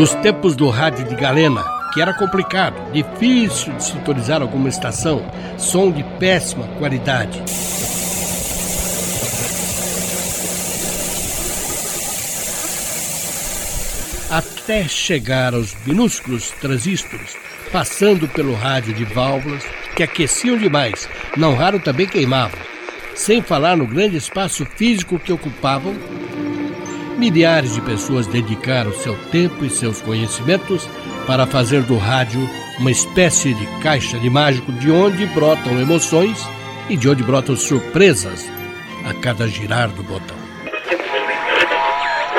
Dos 0.00 0.14
tempos 0.14 0.56
do 0.56 0.70
rádio 0.70 1.06
de 1.06 1.14
Galena, 1.14 1.62
que 1.92 2.00
era 2.00 2.14
complicado, 2.14 2.90
difícil 2.90 3.70
de 3.74 3.84
sintonizar 3.84 4.40
alguma 4.40 4.66
estação, 4.66 5.22
som 5.58 5.92
de 5.92 6.02
péssima 6.18 6.66
qualidade. 6.78 7.38
Até 14.30 14.88
chegar 14.88 15.52
aos 15.52 15.76
minúsculos 15.84 16.50
transistores, 16.62 17.36
passando 17.70 18.26
pelo 18.26 18.54
rádio 18.54 18.94
de 18.94 19.04
válvulas 19.04 19.62
que 19.94 20.02
aqueciam 20.02 20.56
demais, 20.56 21.06
não 21.36 21.54
raro 21.54 21.78
também 21.78 22.06
queimavam, 22.06 22.58
sem 23.14 23.42
falar 23.42 23.76
no 23.76 23.86
grande 23.86 24.16
espaço 24.16 24.64
físico 24.64 25.18
que 25.18 25.30
ocupavam 25.30 25.94
milhares 27.20 27.74
de 27.74 27.82
pessoas 27.82 28.26
dedicaram 28.26 28.92
seu 28.94 29.14
tempo 29.30 29.62
e 29.62 29.68
seus 29.68 30.00
conhecimentos 30.00 30.88
para 31.26 31.46
fazer 31.46 31.82
do 31.82 31.98
rádio 31.98 32.40
uma 32.78 32.90
espécie 32.90 33.52
de 33.52 33.66
caixa 33.82 34.18
de 34.18 34.30
mágico 34.30 34.72
de 34.72 34.90
onde 34.90 35.26
brotam 35.26 35.78
emoções 35.78 36.48
e 36.88 36.96
de 36.96 37.10
onde 37.10 37.22
brotam 37.22 37.54
surpresas 37.54 38.50
a 39.04 39.12
cada 39.12 39.46
girar 39.46 39.90
do 39.90 40.02
botão. 40.02 40.36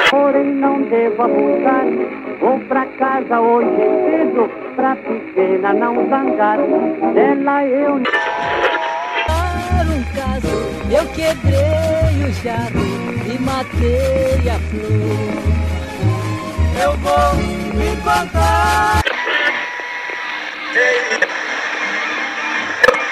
Porém 0.10 0.52
não 0.56 0.82
devo 0.82 1.22
abusar, 1.22 1.86
vou 2.40 2.60
pra 2.62 2.86
casa 2.98 3.40
hoje 3.40 3.70
cedo, 4.04 4.50
pra 4.76 4.96
pequena 4.96 5.74
não 5.74 6.10
zangar, 6.10 6.58
dela 7.14 7.64
eu... 7.66 7.94
um 7.94 8.02
caso, 10.16 10.48
eu 10.90 11.08
quebrei 11.14 11.91
e 12.44 13.38
matei 13.40 14.50
a 14.50 14.58
flor. 14.70 15.42
Eu 16.82 16.98
vou 16.98 17.36
me 17.76 17.96
contar. 17.98 19.02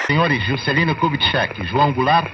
Senhores 0.07 0.43
Juscelino 0.45 0.95
Kubitschek 0.95 1.61
e 1.61 1.65
João 1.67 1.93
Goulart 1.93 2.27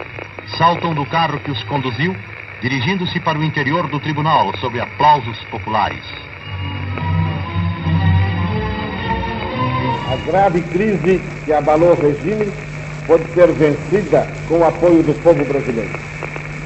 saltam 0.57 0.93
do 0.93 1.05
carro 1.07 1.37
que 1.41 1.51
os 1.51 1.61
conduziu, 1.63 2.15
dirigindo-se 2.61 3.19
para 3.19 3.37
o 3.37 3.43
interior 3.43 3.89
do 3.89 3.99
tribunal 3.99 4.55
sob 4.59 4.79
aplausos 4.79 5.37
populares. 5.51 6.05
A 10.13 10.31
grave 10.31 10.61
crise 10.61 11.21
que 11.43 11.51
abalou 11.51 11.91
o 11.91 12.01
regime 12.01 12.49
pode 13.05 13.25
ser 13.33 13.51
vencida 13.51 14.25
com 14.47 14.59
o 14.59 14.63
apoio 14.63 15.03
do 15.03 15.13
povo 15.21 15.43
brasileiro. 15.43 16.15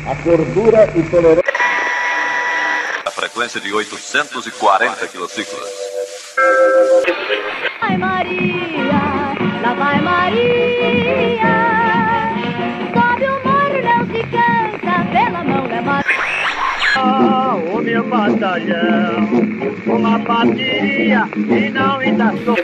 A 0.09 0.15
cordura 0.23 0.89
e 0.95 1.03
tolerância. 1.03 1.43
A 3.05 3.11
frequência 3.11 3.61
de 3.61 3.71
840 3.71 5.07
quilociclos. 5.07 5.69
Vai 7.79 7.95
Maria, 7.95 9.35
lá 9.61 9.73
vai 9.75 10.01
Maria. 10.01 11.43
Sobe 12.91 13.25
o 13.25 13.33
morro, 13.45 13.81
não 13.83 14.05
se 14.07 14.23
cansa, 14.31 15.05
pela 15.11 15.43
mão 15.43 15.67
leva. 15.67 16.03
Ah, 16.95 17.55
o 17.55 17.79
meu 17.79 18.03
batalhão, 18.05 19.29
uma 19.85 20.17
bateria 20.17 21.29
e 21.35 21.69
não 21.69 21.99
ainda 21.99 22.33
sou. 22.43 22.57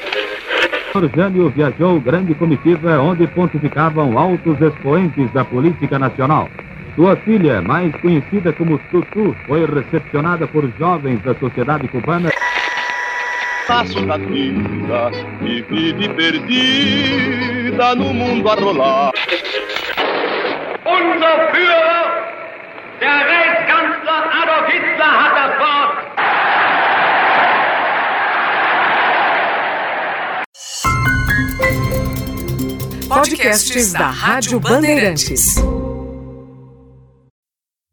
Jânio 1.16 1.50
viajou 1.50 2.00
grande 2.00 2.34
comitiva 2.34 2.98
onde 3.00 3.28
pontificavam 3.28 4.18
altos 4.18 4.60
expoentes 4.60 5.32
da 5.32 5.46
política 5.46 6.00
nacional. 6.00 6.50
Sua 6.96 7.16
filha, 7.18 7.62
mais 7.62 7.94
conhecida 7.98 8.54
como 8.54 8.80
Tutu, 8.90 9.36
foi 9.46 9.66
recepcionada 9.66 10.48
por 10.48 10.66
jovens 10.80 11.22
da 11.24 11.36
sociedade 11.36 11.90
cubana. 11.90 12.32
Passo 13.68 14.06
da 14.06 14.18
vida 14.18 15.12
e 15.42 15.62
vive 15.64 16.08
perdida 16.14 17.96
no 17.96 18.14
mundo 18.14 18.50
a 18.50 18.56
rolar. 18.56 19.12
Unser 20.86 21.52
Führer, 21.52 22.08
der 23.02 23.26
Reichskanzler 23.28 24.24
Adolf 24.42 24.68
Hitler, 24.72 25.12
hat 25.20 25.34
das 25.36 25.52
Wort. 25.60 26.06
Podcasts 33.10 33.92
da 33.92 34.08
Rádio 34.08 34.62
Bandeirantes. 34.62 35.56